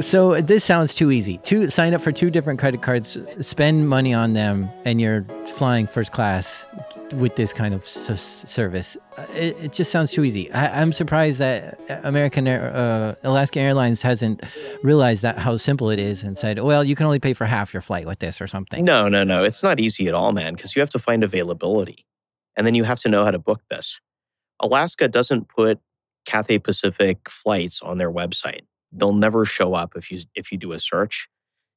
[0.00, 1.38] So this sounds too easy.
[1.38, 5.24] To sign up for two different credit cards, spend money on them, and you're
[5.56, 6.66] flying first class
[7.14, 8.96] with this kind of service.
[9.16, 10.52] Uh, it, it, just sounds too easy.
[10.52, 14.44] I, am surprised that American uh, Alaska Airlines hasn't
[14.84, 17.74] realized that how simple it is and said, "Well, you can only pay for half
[17.74, 19.42] your flight with this or something." No, no, no.
[19.42, 20.54] It's not easy at all, man.
[20.54, 22.06] Because you have to find availability,
[22.56, 24.00] and then you have to know how to book this.
[24.60, 25.80] Alaska doesn't put
[26.24, 28.62] Cathay Pacific flights on their website.
[28.92, 31.28] They'll never show up if you if you do a search.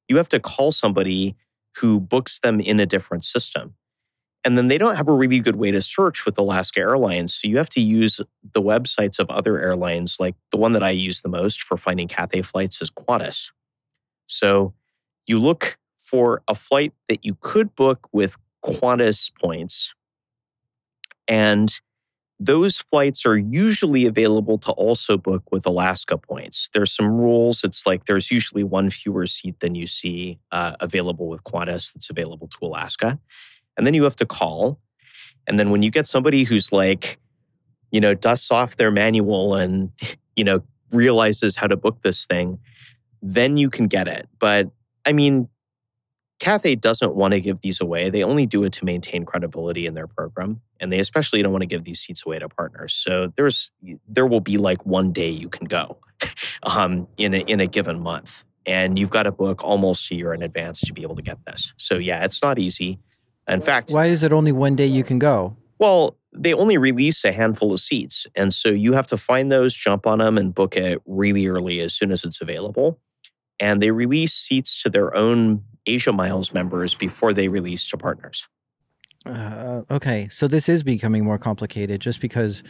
[0.08, 1.36] You have to call somebody
[1.78, 3.74] who books them in a different system.
[4.44, 7.32] And then they don't have a really good way to search with Alaska Airlines.
[7.32, 8.20] So you have to use
[8.52, 10.16] the websites of other airlines.
[10.18, 13.52] Like the one that I use the most for finding Cathay flights is Qantas.
[14.26, 14.74] So
[15.26, 19.94] you look for a flight that you could book with Qantas points.
[21.28, 21.72] And
[22.40, 26.68] those flights are usually available to also book with Alaska points.
[26.74, 27.62] There's some rules.
[27.62, 32.10] It's like there's usually one fewer seat than you see uh, available with Qantas that's
[32.10, 33.18] available to Alaska.
[33.76, 34.80] And then you have to call.
[35.46, 37.18] And then when you get somebody who's like,
[37.90, 39.90] you know, dusts off their manual and,
[40.36, 42.58] you know, realizes how to book this thing,
[43.22, 44.28] then you can get it.
[44.38, 44.70] But
[45.06, 45.48] I mean,
[46.40, 48.10] Cathay doesn't want to give these away.
[48.10, 51.62] They only do it to maintain credibility in their program, and they especially don't want
[51.62, 52.94] to give these seats away to partners.
[52.94, 53.70] So there's
[54.08, 55.98] there will be like one day you can go
[56.64, 60.34] um, in a, in a given month, and you've got to book almost a year
[60.34, 61.72] in advance to be able to get this.
[61.76, 62.98] So yeah, it's not easy.
[63.48, 65.56] In fact, why is it only one day you can go?
[65.78, 69.74] Well, they only release a handful of seats, and so you have to find those,
[69.74, 72.98] jump on them, and book it really early as soon as it's available
[73.62, 78.48] and they release seats to their own Asia Miles members before they release to partners.
[79.24, 82.62] Uh, okay, so this is becoming more complicated just because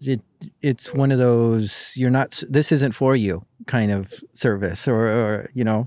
[0.00, 0.22] it
[0.62, 5.50] it's one of those you're not this isn't for you kind of service or, or
[5.52, 5.86] you know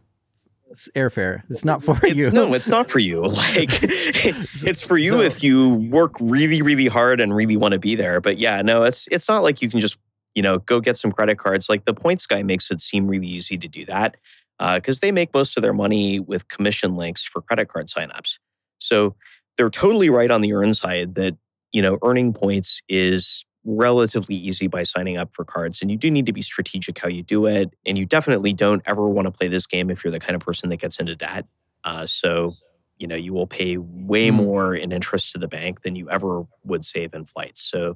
[0.95, 1.41] airfare.
[1.49, 2.29] It's not for it's, you.
[2.29, 3.21] No, it's not for you.
[3.23, 7.79] Like it's for you so, if you work really, really hard and really want to
[7.79, 8.21] be there.
[8.21, 9.97] But yeah, no, it's it's not like you can just
[10.35, 11.69] you know go get some credit cards.
[11.69, 14.17] Like the points guy makes it seem really easy to do that
[14.59, 18.39] because uh, they make most of their money with commission links for credit card signups.
[18.77, 19.15] So
[19.57, 21.37] they're totally right on the earn side that
[21.71, 26.09] you know earning points is relatively easy by signing up for cards and you do
[26.09, 29.31] need to be strategic how you do it and you definitely don't ever want to
[29.31, 31.45] play this game if you're the kind of person that gets into debt
[31.83, 32.53] uh, so
[32.97, 34.35] you know you will pay way mm.
[34.35, 37.95] more in interest to the bank than you ever would save in flights so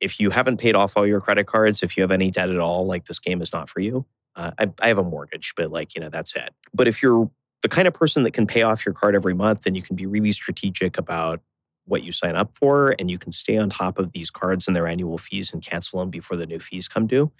[0.00, 2.58] if you haven't paid off all your credit cards if you have any debt at
[2.58, 4.04] all like this game is not for you
[4.36, 7.30] uh, I, I have a mortgage but like you know that's it but if you're
[7.62, 9.96] the kind of person that can pay off your card every month, then you can
[9.96, 11.40] be really strategic about
[11.86, 14.76] what you sign up for and you can stay on top of these cards and
[14.76, 17.30] their annual fees and cancel them before the new fees come due,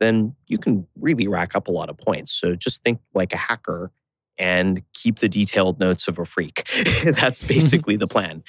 [0.00, 2.32] then you can really rack up a lot of points.
[2.32, 3.90] So just think like a hacker
[4.38, 6.68] and keep the detailed notes of a freak.
[7.04, 8.42] That's basically the plan.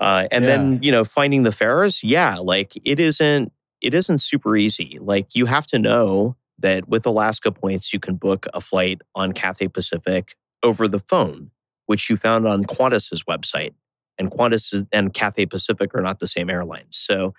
[0.00, 0.50] Uh, and yeah.
[0.50, 4.98] then, you know, finding the fares, yeah, like it isn't it isn't super easy.
[5.00, 9.32] Like you have to know that with Alaska points, you can book a flight on
[9.32, 11.50] Cathay Pacific over the phone,
[11.86, 13.74] which you found on Qantas's website.
[14.18, 16.96] And Qantas and Cathay Pacific are not the same airlines.
[16.96, 17.34] So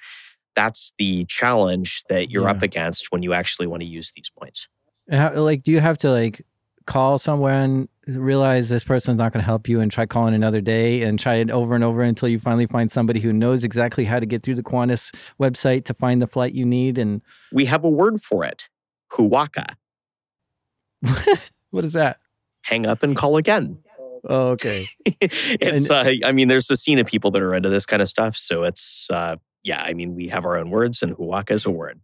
[0.56, 2.52] that's the challenge that you're yeah.
[2.52, 4.68] up against when you actually want to use these points.
[5.10, 6.46] How, like, do you have to like
[6.86, 11.04] call someone, realize this person's not going to help you, and try calling another day
[11.04, 14.20] and try it over and over until you finally find somebody who knows exactly how
[14.20, 16.98] to get through the Qantas website to find the flight you need?
[16.98, 18.70] And we have a word for it,
[19.12, 19.76] HUCA.
[21.72, 22.20] what is that?
[22.64, 23.80] hang up and call again.
[24.28, 24.88] Oh, okay.
[25.06, 28.02] it's, and, uh, I mean, there's a scene of people that are into this kind
[28.02, 28.36] of stuff.
[28.36, 31.72] So it's, uh, yeah, I mean, we have our own words and HUCA is a
[31.72, 32.00] word.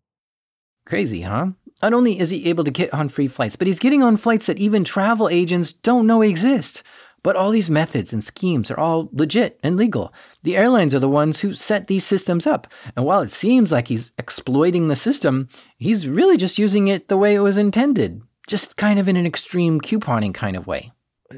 [0.86, 1.47] Crazy, huh?
[1.82, 4.47] Not only is he able to get on free flights, but he's getting on flights
[4.47, 6.82] that even travel agents don't know exist.
[7.24, 10.13] But all these methods and schemes are all legit and legal.
[10.43, 12.68] The airlines are the ones who set these systems up.
[12.95, 17.18] And while it seems like he's exploiting the system, he's really just using it the
[17.18, 20.91] way it was intended just kind of in an extreme couponing kind of way.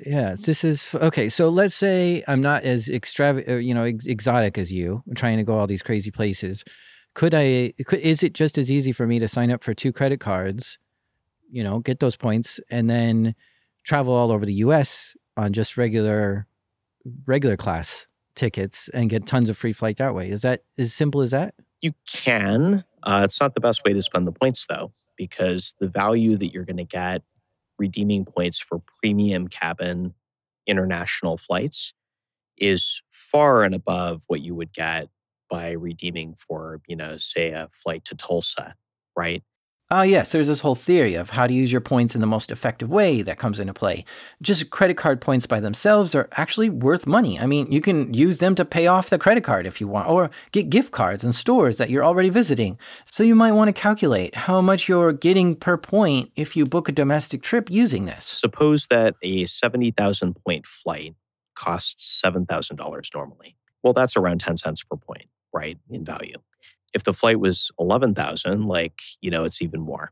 [0.05, 1.29] Yeah, this is okay.
[1.29, 5.37] So let's say I'm not as extravagant, uh, you know, ex- exotic as you, trying
[5.37, 6.63] to go all these crazy places.
[7.15, 7.73] Could I?
[7.85, 10.77] Could, is it just as easy for me to sign up for two credit cards,
[11.49, 13.33] you know, get those points, and then
[13.83, 15.15] travel all over the U.S.
[15.39, 16.45] on just regular,
[17.25, 20.29] regular class tickets and get tons of free flight that way?
[20.29, 21.55] Is that as simple as that?
[21.81, 22.83] You can.
[23.03, 26.53] Uh, it's not the best way to spend the points, though because the value that
[26.53, 27.21] you're going to get
[27.77, 30.13] redeeming points for premium cabin
[30.65, 31.93] international flights
[32.57, 35.09] is far and above what you would get
[35.49, 38.75] by redeeming for, you know, say a flight to Tulsa,
[39.15, 39.43] right?
[39.91, 42.51] Ah, yes, there's this whole theory of how to use your points in the most
[42.51, 44.05] effective way that comes into play.
[44.39, 47.39] Just credit card points by themselves are actually worth money.
[47.39, 50.07] I mean, you can use them to pay off the credit card if you want,
[50.07, 52.77] or get gift cards in stores that you're already visiting.
[53.11, 56.87] So you might want to calculate how much you're getting per point if you book
[56.87, 58.25] a domestic trip using this.
[58.25, 61.15] Suppose that a 70,000 point flight
[61.55, 63.55] costs $7,000 normally.
[63.81, 66.37] Well, that's around 10 cents per point, right, in value
[66.93, 70.11] if the flight was 11,000, like, you know, it's even more.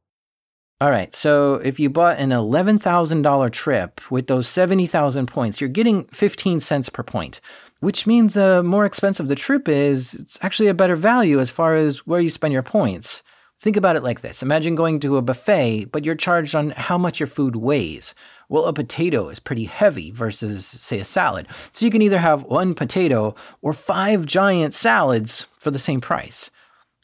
[0.79, 1.13] All right.
[1.15, 6.89] So if you bought an $11,000 trip with those 70,000 points, you're getting 15 cents
[6.89, 7.41] per point,
[7.79, 11.73] which means the more expensive the trip is, it's actually a better value as far
[11.75, 13.23] as where you spend your points.
[13.59, 16.99] Think about it like this Imagine going to a buffet, but you're charged on how
[16.99, 18.13] much your food weighs.
[18.47, 21.47] Well, a potato is pretty heavy versus, say, a salad.
[21.73, 26.51] So you can either have one potato or five giant salads for the same price.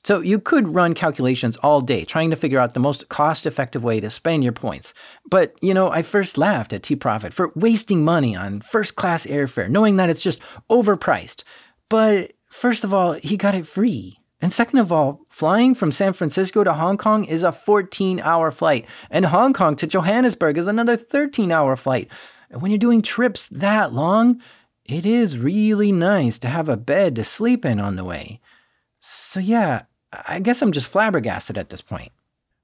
[0.05, 3.83] So you could run calculations all day trying to figure out the most cost effective
[3.83, 4.93] way to spend your points.
[5.29, 9.69] But, you know, I first laughed at TProphet for wasting money on first class airfare,
[9.69, 11.43] knowing that it's just overpriced.
[11.89, 14.19] But first of all, he got it free.
[14.41, 18.51] And second of all, flying from San Francisco to Hong Kong is a 14 hour
[18.51, 22.09] flight, and Hong Kong to Johannesburg is another 13 hour flight.
[22.49, 24.41] And when you're doing trips that long,
[24.83, 28.41] it is really nice to have a bed to sleep in on the way.
[28.99, 29.83] So, yeah,
[30.27, 32.11] I guess I'm just flabbergasted at this point.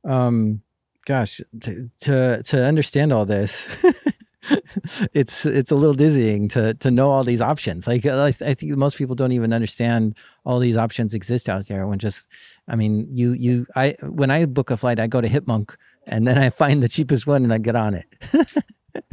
[0.03, 0.61] Um,
[1.05, 3.67] gosh, to to, to understand all this,
[5.13, 7.87] it's it's a little dizzying to to know all these options.
[7.87, 11.85] Like I, I think most people don't even understand all these options exist out there.
[11.87, 12.27] When just,
[12.67, 15.75] I mean, you you I when I book a flight, I go to Hipmunk
[16.07, 18.05] and then I find the cheapest one and I get on it.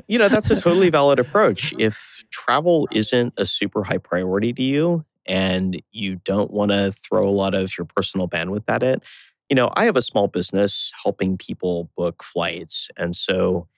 [0.09, 1.73] you know, that's a totally valid approach.
[1.79, 7.29] If travel isn't a super high priority to you and you don't want to throw
[7.29, 9.03] a lot of your personal bandwidth at it,
[9.49, 12.89] you know, I have a small business helping people book flights.
[12.97, 13.69] And so,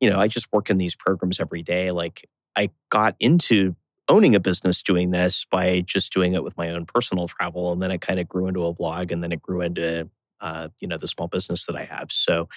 [0.00, 1.90] you know, I just work in these programs every day.
[1.90, 3.74] Like I got into
[4.08, 7.72] owning a business doing this by just doing it with my own personal travel.
[7.72, 10.08] And then it kind of grew into a blog and then it grew into,
[10.40, 12.10] uh, you know, the small business that I have.
[12.10, 12.48] So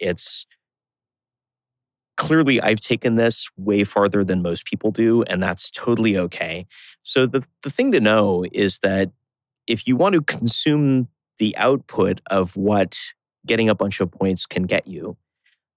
[0.00, 0.46] it's,
[2.18, 6.66] clearly I've taken this way farther than most people do, and that's totally okay.
[7.02, 9.12] So the, the thing to know is that
[9.66, 11.08] if you want to consume
[11.38, 12.98] the output of what
[13.46, 15.16] getting a bunch of points can get you,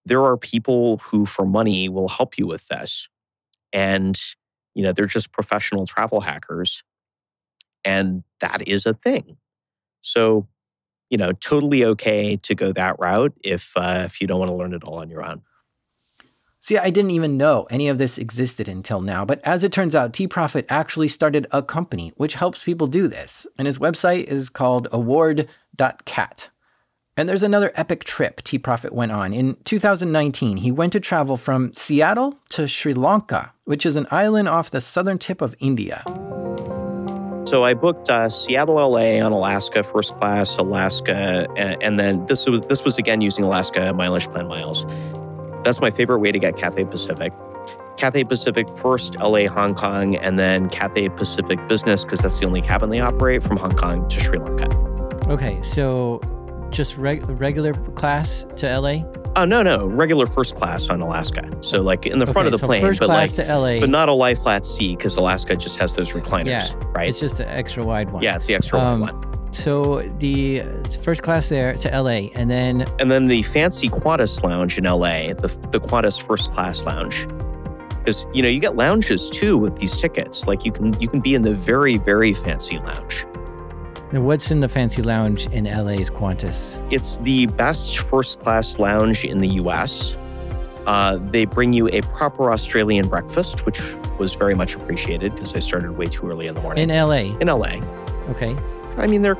[0.03, 3.07] there are people who for money will help you with this.
[3.71, 4.19] And,
[4.73, 6.83] you know, they're just professional travel hackers.
[7.85, 9.37] And that is a thing.
[10.01, 10.47] So,
[11.11, 14.55] you know, totally okay to go that route if uh, if you don't want to
[14.55, 15.43] learn it all on your own.
[16.63, 19.95] See, I didn't even know any of this existed until now, but as it turns
[19.95, 24.47] out, TProphet actually started a company which helps people do this, and his website is
[24.47, 26.49] called award.cat.
[27.17, 29.33] And there's another epic trip TProphet went on.
[29.33, 34.47] In 2019, he went to travel from Seattle to Sri Lanka, which is an island
[34.47, 36.03] off the southern tip of India.
[37.45, 42.47] So I booked uh, Seattle, LA on Alaska first class, Alaska, and, and then this
[42.47, 44.85] was this was again using Alaska mileage plan miles.
[45.63, 47.33] That's my favorite way to get Cathay Pacific.
[47.97, 52.61] Cathay Pacific first, LA, Hong Kong, and then Cathay Pacific Business, because that's the only
[52.61, 54.69] cabin they operate from Hong Kong to Sri Lanka.
[55.29, 56.19] Okay, so
[56.71, 59.03] just reg- regular class to LA?
[59.35, 61.47] Oh no, no, regular first class on Alaska.
[61.61, 63.79] So like in the front of the so plane, first but class like, to LA.
[63.79, 67.07] but not a lie flat seat because Alaska just has those recliners, Yeah, right?
[67.07, 68.23] It's just an extra wide one.
[68.23, 69.30] yeah, it's the extra Um, one.
[69.51, 70.63] So the
[71.03, 75.33] first class there to LA, and then And then the fancy Qantas lounge in LA,
[75.33, 77.27] the the Qantas first class lounge.
[77.99, 80.47] Because you know you get lounges too with these tickets.
[80.47, 83.25] Like you can you can be in the very very fancy lounge.
[84.11, 86.81] now what's in the fancy lounge in LA's Qantas?
[86.91, 90.15] It's the best first class lounge in the U.S.
[90.87, 93.79] Uh, they bring you a proper Australian breakfast, which
[94.17, 97.37] was very much appreciated because I started way too early in the morning In LA.
[97.39, 97.77] in LA.
[98.29, 98.55] Okay.
[98.97, 99.37] I mean, they're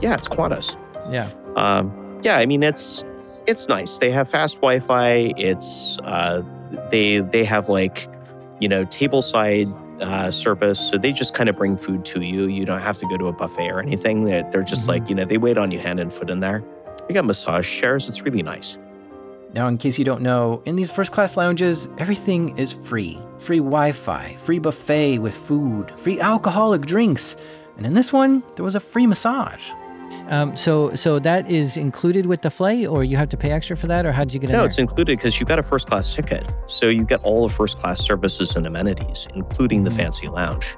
[0.00, 0.76] yeah, it's Qantas.
[1.12, 1.30] Yeah.
[1.56, 3.04] Um, yeah, I mean it's
[3.46, 3.98] it's nice.
[3.98, 5.32] They have fast Wi-Fi.
[5.36, 6.42] It's uh,
[6.90, 8.08] they they have like
[8.60, 9.68] you know tableside
[10.00, 12.46] uh, service, so they just kind of bring food to you.
[12.46, 14.24] You don't have to go to a buffet or anything.
[14.24, 14.88] They're, they're just Mhm.
[14.88, 16.62] like you know they wait on you hand and foot in there.
[17.08, 18.08] They got massage chairs.
[18.08, 18.78] It's really nice.
[19.52, 23.58] Now, in case you don't know, in these first class lounges, everything is free free
[23.58, 27.36] Wi Fi, free buffet with food, free alcoholic drinks.
[27.80, 29.70] And in this one, there was a free massage.
[30.28, 33.74] Um, so so that is included with the flight, or you have to pay extra
[33.74, 34.52] for that, or how did you get it?
[34.52, 34.66] No, there?
[34.66, 37.78] it's included because you got a first class ticket, so you get all the first
[37.78, 39.96] class services and amenities, including the Mhm.
[39.96, 40.76] fancy lounge.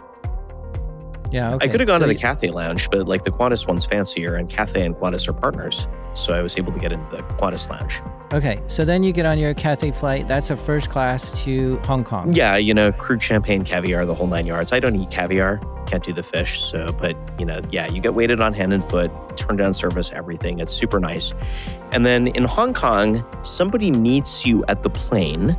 [1.32, 1.54] Yeah.
[1.54, 1.64] Okay.
[1.66, 3.84] I could have gone So to the you- Cathay Lounge, but like the Qantas one's
[3.84, 7.22] fancier, and Cathay and Qantas are partners, so I was able to get into the
[7.34, 8.00] Qantas Lounge.
[8.32, 10.28] Okay, so then you get on your Cathay flight.
[10.28, 12.30] That's a first class to Hong Kong.
[12.34, 14.72] Yeah, you know, Krug champagne, caviar, the whole nine yards.
[14.72, 18.14] I don't eat caviar, can't do the fish, so but you know, yeah, you get
[18.14, 20.60] waited on hand and foot, turn down service, everything.
[20.60, 21.34] It's super nice.
[21.92, 25.56] And then in Hong Kong, somebody meets you at the plane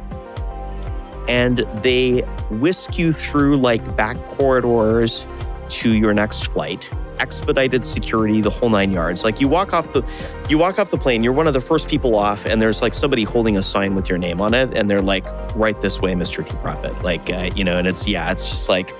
[1.30, 2.19] and they
[2.49, 5.26] whisk you through like back corridors
[5.74, 6.89] to your next flight.
[7.19, 9.24] Expedited security the whole nine yards.
[9.24, 10.07] Like you walk off the
[10.49, 12.93] you walk off the plane you're one of the first people off and there's like
[12.93, 16.13] somebody holding a sign with your name on it and they're like right this way
[16.13, 18.93] mr TProphet like uh, you know and it's yeah it's just like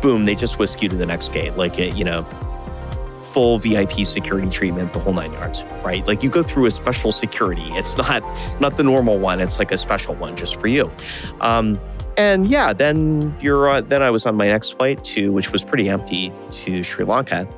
[0.00, 1.56] boom they just whisk you to the next gate.
[1.56, 2.24] Like it you know
[3.32, 6.04] full vip security treatment the whole nine yards right?
[6.06, 7.66] Like you go through a special security.
[7.72, 8.22] It's not
[8.60, 9.40] not the normal one.
[9.40, 10.90] It's like a special one just for you.
[11.40, 11.78] Um
[12.16, 15.64] and yeah, then you're uh, then I was on my next flight to which was
[15.64, 17.48] pretty empty to Sri Lanka.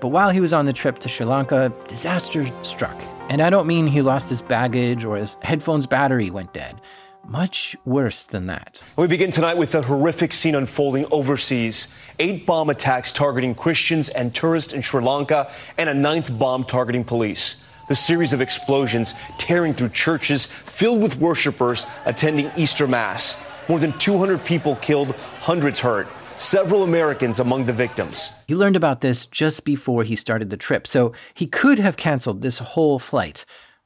[0.00, 3.00] But while he was on the trip to Sri Lanka, disaster struck.
[3.28, 6.80] And I don't mean he lost his baggage or his headphones battery went dead.
[7.24, 8.82] Much worse than that.
[8.96, 11.86] We begin tonight with a horrific scene unfolding overseas.
[12.18, 17.04] Eight bomb attacks targeting Christians and tourists in Sri Lanka, and a ninth bomb targeting
[17.04, 17.56] police.
[17.88, 23.36] The series of explosions tearing through churches filled with worshippers attending Easter Mass.
[23.68, 26.08] More than 200 people killed, hundreds hurt.
[26.36, 28.30] Several Americans among the victims.
[28.48, 32.42] He learned about this just before he started the trip, so he could have canceled
[32.42, 33.44] this whole flight.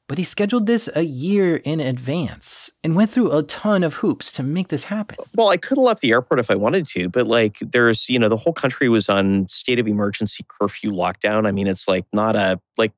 [0.09, 4.31] But he scheduled this a year in advance and went through a ton of hoops
[4.33, 5.18] to make this happen.
[5.35, 8.18] Well, I could have left the airport if I wanted to, but like there's, you
[8.18, 11.47] know, the whole country was on state of emergency curfew lockdown.
[11.47, 12.93] I mean, it's like not a like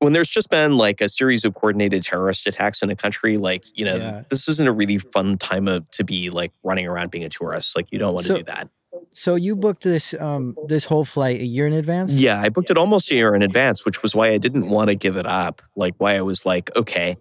[0.00, 3.64] when there's just been like a series of coordinated terrorist attacks in a country, like,
[3.76, 4.22] you know, Yeah.
[4.28, 7.74] this isn't a really fun time of, to be like running around being a tourist.
[7.74, 8.68] Like, you don't want So- to do that.
[9.12, 12.12] So you booked this um this whole flight a year in advance?
[12.12, 14.88] Yeah, I booked it almost a year in advance, which was why I didn't want
[14.88, 15.62] to give it up.
[15.76, 17.16] Like, why I was like, okay,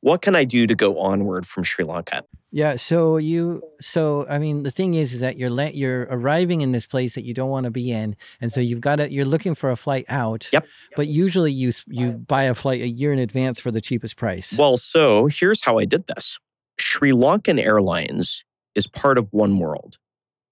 [0.00, 2.24] what can I do to go onward from Sri Lanka?
[2.52, 2.76] Yeah.
[2.76, 6.72] So you, so I mean, the thing is, is that you're le- you're arriving in
[6.72, 9.24] this place that you don't want to be in, and so you've got to you're
[9.24, 10.48] looking for a flight out.
[10.52, 10.66] Yep.
[10.96, 14.54] But usually you you buy a flight a year in advance for the cheapest price.
[14.56, 16.38] Well, so here's how I did this
[16.78, 18.44] Sri Lankan Airlines
[18.74, 19.96] is part of Oneworld.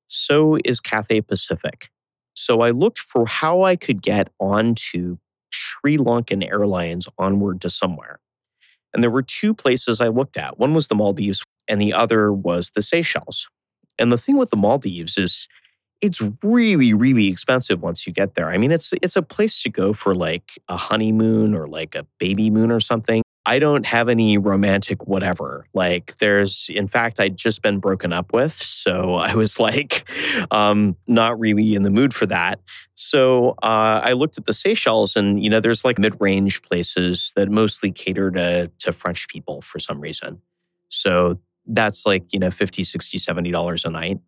[0.06, 1.90] So is Cathay Pacific.
[2.34, 5.18] So I looked for how I could get onto
[5.50, 8.20] Sri Lankan Airlines onward to somewhere.
[8.94, 10.58] And there were two places I looked at.
[10.58, 13.48] One was the Maldives, and the other was the Seychelles.
[13.98, 15.48] And the thing with the Maldives is
[16.00, 18.48] it's really, really expensive once you get there.
[18.48, 22.06] I mean, it's it's a place to go for like a honeymoon or like a
[22.18, 23.22] baby moon or something.
[23.48, 25.66] I don't have any romantic whatever.
[25.72, 30.08] Like there's in fact I'd just been broken up with, so I was like
[30.50, 32.60] um not really in the mood for that.
[32.94, 37.48] So uh, I looked at the Seychelles and you know there's like mid-range places that
[37.48, 40.42] mostly cater to to French people for some reason.
[40.88, 41.38] So
[41.68, 44.18] that's like, you know, 50, 60, 70 dollars a night.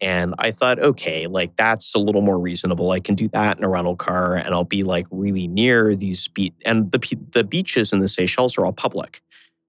[0.00, 2.90] And I thought, okay, like that's a little more reasonable.
[2.90, 6.28] I can do that in a rental car, and I'll be like really near these
[6.28, 6.52] beach.
[6.64, 9.22] And the the beaches in the Seychelles are all public,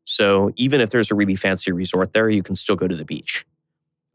[0.03, 3.05] so even if there's a really fancy resort there, you can still go to the
[3.05, 3.45] beach.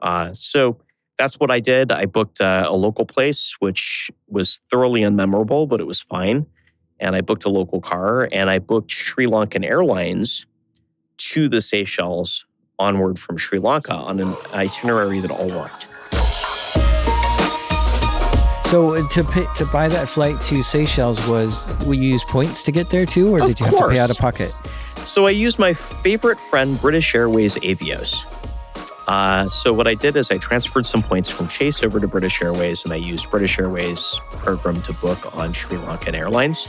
[0.01, 0.79] Uh, so
[1.19, 1.93] that's what I did.
[1.93, 6.47] I booked uh, a local place, which was thoroughly unmemorable, but it was fine.
[6.99, 10.47] And I booked a local car, and I booked Sri Lankan Airlines
[11.19, 12.47] to the Seychelles
[12.79, 15.87] onward from Sri Lanka on an itinerary that all worked.
[18.73, 22.73] So uh, to pay, to buy that flight to Seychelles was we use points to
[22.73, 24.51] get there too, or Of did you have to pay out of pocket?
[25.05, 28.25] So I used my favorite friend, British Airways Avios.
[29.07, 32.41] Uh, so what I did is I transferred some points from Chase over to British
[32.41, 36.69] Airways, and I used British Airways program to book on Sri Lankan Airlines.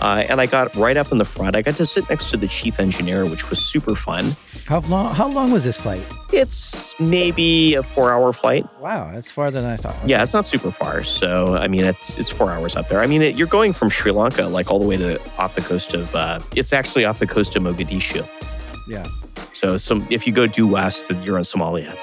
[0.00, 1.56] Uh, and I got right up in the front.
[1.56, 4.36] I got to sit next to the chief engineer, which was super fun.
[4.66, 5.14] How long?
[5.14, 6.02] How long was this flight?
[6.32, 8.66] It's maybe a four-hour flight.
[8.80, 9.96] Wow, that's farther than I thought.
[10.06, 11.04] Yeah, it's not super far.
[11.04, 13.00] So I mean, it's it's four hours up there.
[13.00, 15.62] I mean, it, you're going from Sri Lanka like all the way to off the
[15.62, 16.14] coast of.
[16.14, 18.26] Uh, it's actually off the coast of Mogadishu.
[18.86, 19.06] Yeah.
[19.52, 21.96] So some if you go due west, then you're in Somalia.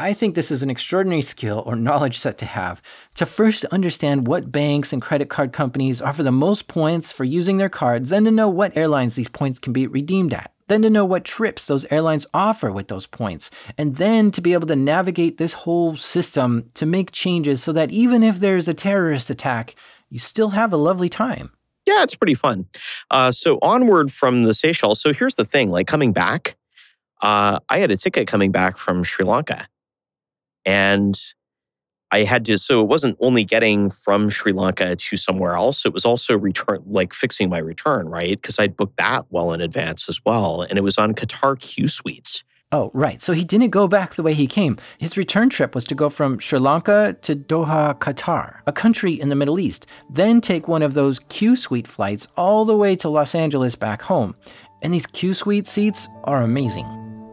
[0.00, 2.80] I think this is an extraordinary skill or knowledge set to have
[3.16, 7.58] to first understand what banks and credit card companies offer the most points for using
[7.58, 10.88] their cards, then to know what airlines these points can be redeemed at, then to
[10.88, 14.76] know what trips those airlines offer with those points, and then to be able to
[14.76, 19.74] navigate this whole system to make changes so that even if there's a terrorist attack,
[20.08, 21.50] you still have a lovely time.
[21.90, 22.66] Yeah, it's pretty fun.
[23.10, 25.00] Uh, so onward from the Seychelles.
[25.00, 26.56] So here's the thing: like coming back,
[27.22, 29.66] uh, I had a ticket coming back from Sri Lanka,
[30.64, 31.18] and
[32.12, 32.58] I had to.
[32.58, 36.82] So it wasn't only getting from Sri Lanka to somewhere else; it was also return,
[36.86, 38.40] like fixing my return, right?
[38.40, 41.88] Because I'd booked that well in advance as well, and it was on Qatar Q
[41.88, 42.44] Suites.
[42.72, 43.20] Oh, right.
[43.20, 44.78] So he didn't go back the way he came.
[44.98, 49.28] His return trip was to go from Sri Lanka to Doha, Qatar, a country in
[49.28, 53.08] the Middle East, then take one of those Q Suite flights all the way to
[53.08, 54.36] Los Angeles back home.
[54.82, 56.86] And these Q Suite seats are amazing.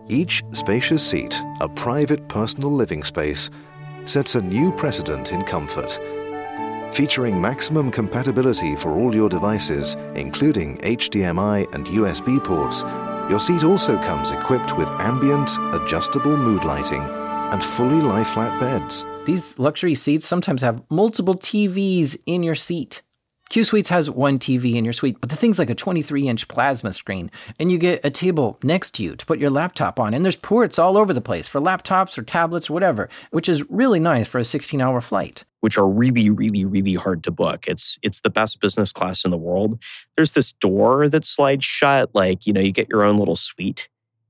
[0.08, 3.52] Each spacious seat, a private personal living space,
[4.06, 6.00] sets a new precedent in comfort.
[6.96, 12.84] Featuring maximum compatibility for all your devices, including HDMI and USB ports,
[13.30, 19.06] your seat also comes equipped with ambient, adjustable mood lighting and fully lie flat beds.
[19.26, 23.02] These luxury seats sometimes have multiple TVs in your seat.
[23.50, 26.48] Q Suites has one TV in your suite, but the thing's like a 23 inch
[26.48, 30.14] plasma screen, and you get a table next to you to put your laptop on,
[30.14, 33.70] and there's ports all over the place for laptops or tablets or whatever, which is
[33.70, 35.46] really nice for a 16 hour flight.
[35.62, 37.68] Which are really, really, really hard to book.
[37.68, 39.80] It's it's the best business class in the world.
[40.16, 43.90] There's this door that slides shut, like you know, you get your own little suite.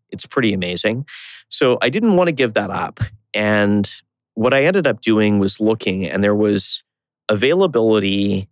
[0.10, 1.06] It's pretty amazing.
[1.49, 3.02] So I didn't want to give that up.
[3.34, 3.90] And
[4.36, 6.84] what I ended up doing was looking, and there was
[7.30, 8.48] availability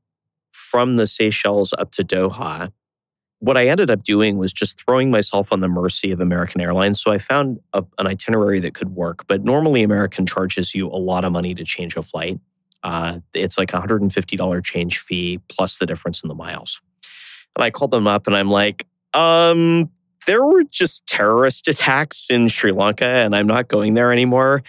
[0.51, 2.71] from the Seychelles up to Doha.
[3.39, 7.01] What I ended up doing was just throwing myself on the mercy of American Airlines.
[7.01, 9.27] So I found a, an itinerary that could work.
[9.27, 12.39] But normally, American charges you a lot of money to change a flight.
[12.85, 16.79] Uh, it's like a $150 change fee plus the difference in the miles.
[17.55, 18.85] And I called them up and I'm like,
[19.15, 19.89] um,
[20.27, 24.61] there were just terrorist attacks in Sri Lanka and I'm not going there anymore.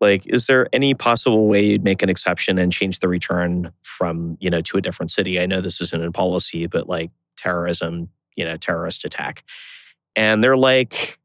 [0.00, 4.36] like, is there any possible way you'd make an exception and change the return from,
[4.40, 5.38] you know, to a different city?
[5.38, 9.44] I know this isn't in policy, but like terrorism, you know, terrorist attack.
[10.16, 11.20] And they're like,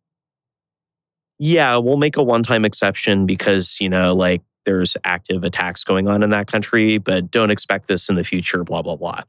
[1.39, 6.07] yeah, we'll make a one time exception because, you know, like there's active attacks going
[6.07, 9.23] on in that country, but don't expect this in the future, blah, blah, blah.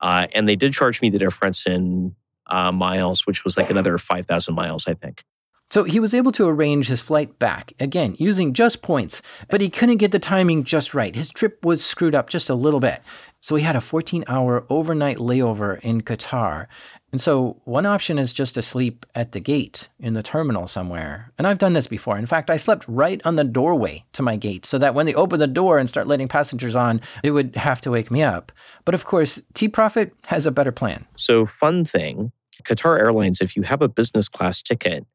[0.00, 2.14] Uh, and they did charge me the difference in
[2.46, 5.24] uh, miles, which was like another 5,000 miles, I think.
[5.70, 9.70] So he was able to arrange his flight back, again, using just points, but he
[9.70, 11.14] couldn't get the timing just right.
[11.14, 13.00] His trip was screwed up just a little bit.
[13.40, 16.66] So he had a 14 hour overnight layover in Qatar.
[17.14, 21.30] And so one option is just to sleep at the gate in the terminal somewhere.
[21.38, 22.18] And I've done this before.
[22.18, 25.14] In fact, I slept right on the doorway to my gate so that when they
[25.14, 28.50] open the door and start letting passengers on, it would have to wake me up.
[28.84, 31.06] But of course, TProphet has a better plan.
[31.14, 32.32] So, fun thing
[32.64, 35.06] Qatar Airlines, if you have a business class ticket,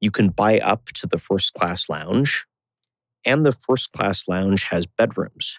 [0.00, 2.46] you can buy up to the first class lounge,
[3.24, 5.58] and the first class lounge has bedrooms.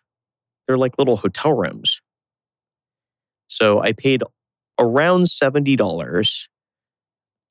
[0.66, 2.00] They're like little hotel rooms.
[3.48, 4.24] So I paid
[4.80, 6.48] around $70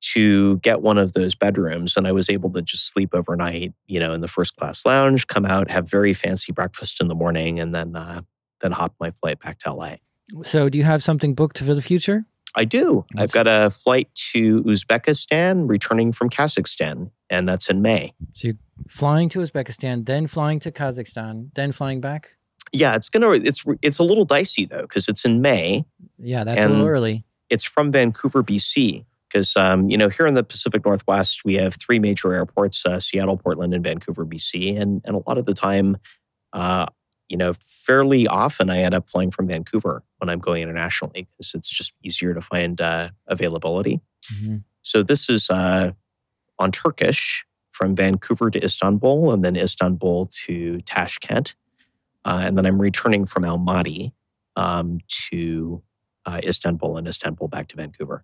[0.01, 3.99] to get one of those bedrooms and I was able to just sleep overnight, you
[3.99, 7.59] know, in the first class lounge, come out, have very fancy breakfast in the morning
[7.59, 8.21] and then uh,
[8.61, 9.95] then hop my flight back to LA.
[10.43, 12.25] So do you have something booked for the future?
[12.55, 13.05] I do.
[13.15, 18.13] I've got a flight to Uzbekistan returning from Kazakhstan, and that's in May.
[18.33, 18.57] So you're
[18.87, 22.31] flying to Uzbekistan, then flying to Kazakhstan, then flying back?
[22.71, 25.85] Yeah, it's gonna it's it's a little dicey though, because it's in May.
[26.17, 27.23] Yeah, that's a little early.
[27.49, 29.05] It's from Vancouver, BC.
[29.27, 32.99] Because um, you know, here in the Pacific Northwest, we have three major airports: uh,
[32.99, 34.79] Seattle, Portland, and Vancouver, BC.
[34.79, 35.97] And and a lot of the time,
[36.53, 36.87] uh,
[37.27, 41.53] you know, fairly often I end up flying from Vancouver when I'm going internationally because
[41.53, 44.01] it's just easier to find uh, availability.
[44.33, 44.57] Mm-hmm.
[44.81, 45.91] So this is uh,
[46.57, 51.55] on Turkish from Vancouver to Istanbul and then Istanbul to Tashkent.
[52.25, 54.11] Uh, and then I'm returning from Almaty
[54.55, 55.81] um, to
[56.25, 58.23] uh, Istanbul and Istanbul back to Vancouver.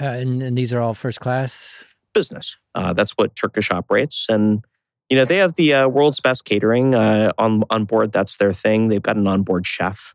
[0.00, 1.84] Uh, and, and, these are all first class?
[2.14, 2.56] Business.
[2.74, 4.26] Uh, that's what Turkish operates.
[4.28, 4.64] And
[5.12, 8.12] you know, they have the uh, world's best catering uh, on on board.
[8.12, 8.88] That's their thing.
[8.88, 10.14] They've got an onboard chef.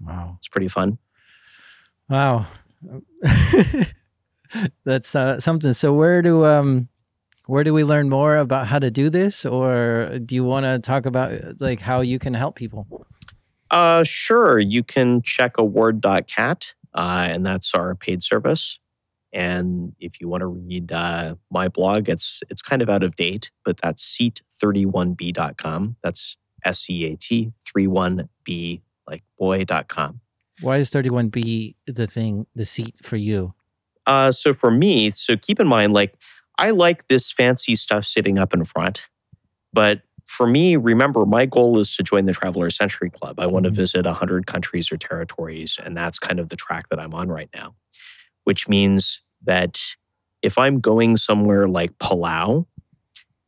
[0.00, 0.98] Wow, it's pretty fun.
[2.08, 2.48] Wow,
[4.84, 5.72] that's uh, something.
[5.72, 6.88] So where do um,
[7.48, 10.78] where do we learn more about how to do this, or do you want to
[10.78, 12.86] talk about like how you can help people?
[13.70, 14.58] Uh, sure.
[14.58, 18.78] You can check award.cat, uh, and that's our paid service.
[19.32, 23.16] And if you want to read uh, my blog, it's it's kind of out of
[23.16, 25.96] date, but that's seat31b.com.
[26.04, 30.20] That's S E A T 31b like boy.com.
[30.60, 33.54] Why is 31b the thing, the seat for you?
[34.06, 36.14] Uh, so for me, so keep in mind, like
[36.58, 39.08] I like this fancy stuff sitting up in front,
[39.72, 43.40] but for me, remember, my goal is to join the Traveler Century Club.
[43.40, 43.76] I want to mm-hmm.
[43.76, 47.48] visit 100 countries or territories, and that's kind of the track that I'm on right
[47.54, 47.74] now
[48.48, 49.78] which means that
[50.40, 52.64] if I'm going somewhere like Palau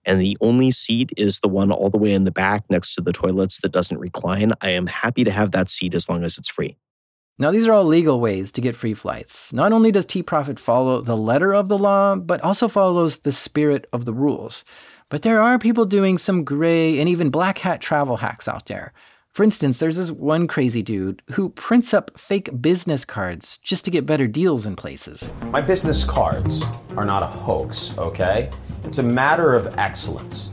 [0.04, 3.00] and the only seat is the one all the way in the back next to
[3.00, 6.36] the toilets that doesn't recline, I am happy to have that seat as long as
[6.36, 6.76] it's free.
[7.40, 9.50] Now, these are all legal ways to get free flights.
[9.50, 13.86] Not only does TProphet follow the letter of the law, but also follows the spirit
[13.94, 14.62] of the rules.
[15.08, 18.92] But there are people doing some gray and even black hat travel hacks out there.
[19.32, 23.90] For instance, there's this one crazy dude who prints up fake business cards just to
[23.90, 25.32] get better deals in places.
[25.44, 26.62] My business cards
[26.94, 28.50] are not a hoax, okay?
[28.84, 30.50] It's a matter of excellence.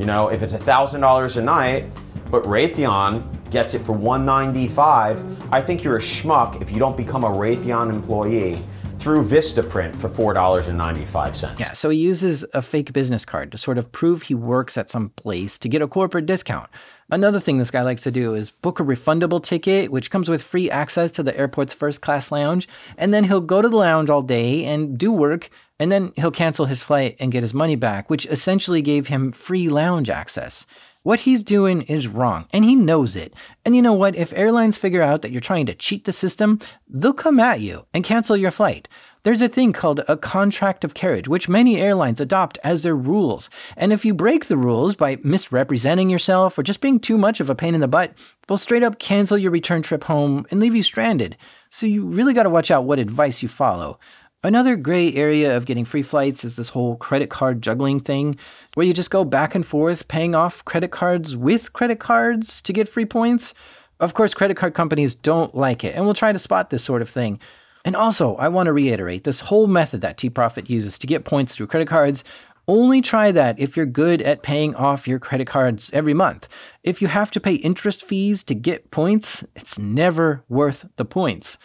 [0.00, 1.84] You know, if it's $1,000 a night,
[2.28, 7.24] but Raytheon gets it for 195, I think you're a schmuck if you don't become
[7.24, 8.62] a Raytheon employee
[8.98, 11.58] through Vistaprint for $4.95.
[11.58, 14.90] Yeah, so he uses a fake business card to sort of prove he works at
[14.90, 16.70] some place to get a corporate discount.
[17.10, 20.40] Another thing this guy likes to do is book a refundable ticket, which comes with
[20.40, 24.08] free access to the airport's first class lounge, and then he'll go to the lounge
[24.08, 25.50] all day and do work,
[25.80, 29.32] and then he'll cancel his flight and get his money back, which essentially gave him
[29.32, 30.64] free lounge access.
[31.04, 33.34] What he's doing is wrong, and he knows it.
[33.64, 34.14] And you know what?
[34.14, 37.86] If airlines figure out that you're trying to cheat the system, they'll come at you
[37.92, 38.86] and cancel your flight.
[39.24, 43.50] There's a thing called a contract of carriage, which many airlines adopt as their rules.
[43.76, 47.50] And if you break the rules by misrepresenting yourself or just being too much of
[47.50, 48.14] a pain in the butt,
[48.46, 51.36] they'll straight up cancel your return trip home and leave you stranded.
[51.68, 53.98] So you really got to watch out what advice you follow.
[54.44, 58.36] Another gray area of getting free flights is this whole credit card juggling thing,
[58.74, 62.72] where you just go back and forth paying off credit cards with credit cards to
[62.72, 63.54] get free points.
[64.00, 67.02] Of course, credit card companies don't like it and will try to spot this sort
[67.02, 67.38] of thing.
[67.84, 71.54] And also, I want to reiterate this whole method that TProphet uses to get points
[71.54, 72.24] through credit cards
[72.68, 76.48] Only try that if you're good at paying off your credit cards every month.
[76.84, 81.58] If you have to pay interest fees to get points, it's never worth the points.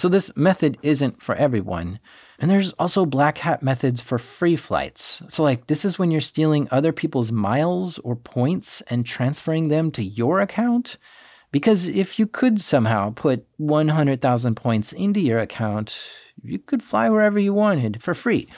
[0.00, 2.00] So, this method isn't for everyone.
[2.38, 5.22] And there's also black hat methods for free flights.
[5.28, 9.90] So, like, this is when you're stealing other people's miles or points and transferring them
[9.90, 10.96] to your account.
[11.52, 16.00] Because if you could somehow put 100,000 points into your account,
[16.42, 18.48] you could fly wherever you wanted for free.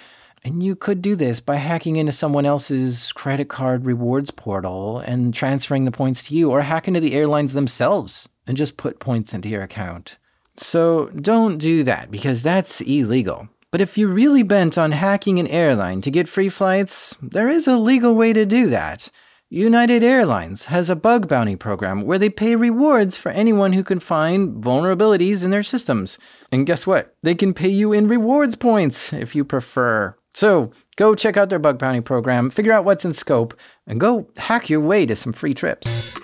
[0.44, 5.34] And you could do this by hacking into someone else's credit card rewards portal and
[5.34, 9.34] transferring the points to you, or hack into the airlines themselves and just put points
[9.34, 10.18] into your account.
[10.56, 13.48] So don't do that because that's illegal.
[13.70, 17.66] But if you're really bent on hacking an airline to get free flights, there is
[17.66, 19.08] a legal way to do that.
[19.48, 24.00] United Airlines has a bug bounty program where they pay rewards for anyone who can
[24.00, 26.18] find vulnerabilities in their systems.
[26.50, 27.14] And guess what?
[27.22, 30.16] They can pay you in rewards points if you prefer.
[30.32, 33.52] So go check out their bug bounty program, figure out what's in scope,
[33.86, 36.18] and go hack your way to some free trips.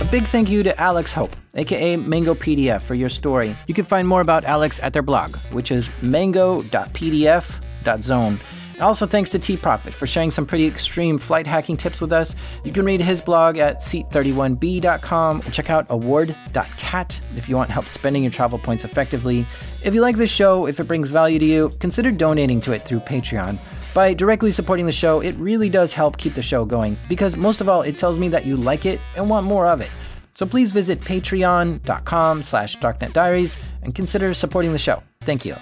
[0.00, 3.56] A big thank you to Alex Hope, aka Mango PDF, for your story.
[3.66, 8.38] You can find more about Alex at their blog, which is mango.pdf.zone.
[8.80, 12.36] Also, thanks to TProphet for sharing some pretty extreme flight hacking tips with us.
[12.64, 17.86] You can read his blog at seat31b.com and check out award.cat if you want help
[17.86, 19.40] spending your travel points effectively.
[19.84, 22.82] If you like this show, if it brings value to you, consider donating to it
[22.82, 23.58] through Patreon.
[23.94, 27.60] By directly supporting the show, it really does help keep the show going because most
[27.60, 29.90] of all, it tells me that you like it and want more of it.
[30.34, 35.02] So please visit patreon.com slash darknetdiaries and consider supporting the show.
[35.22, 35.56] Thank you.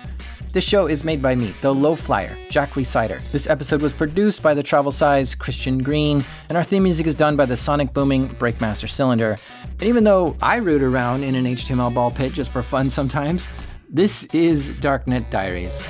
[0.53, 3.21] This show is made by me, the low flyer, Jack Rhysider.
[3.31, 7.15] This episode was produced by the travel size Christian Green, and our theme music is
[7.15, 9.37] done by the sonic booming Breakmaster Cylinder.
[9.65, 13.49] And even though I root around in an HTML ball pit just for fun sometimes,
[13.89, 15.87] this is Darknet Diaries.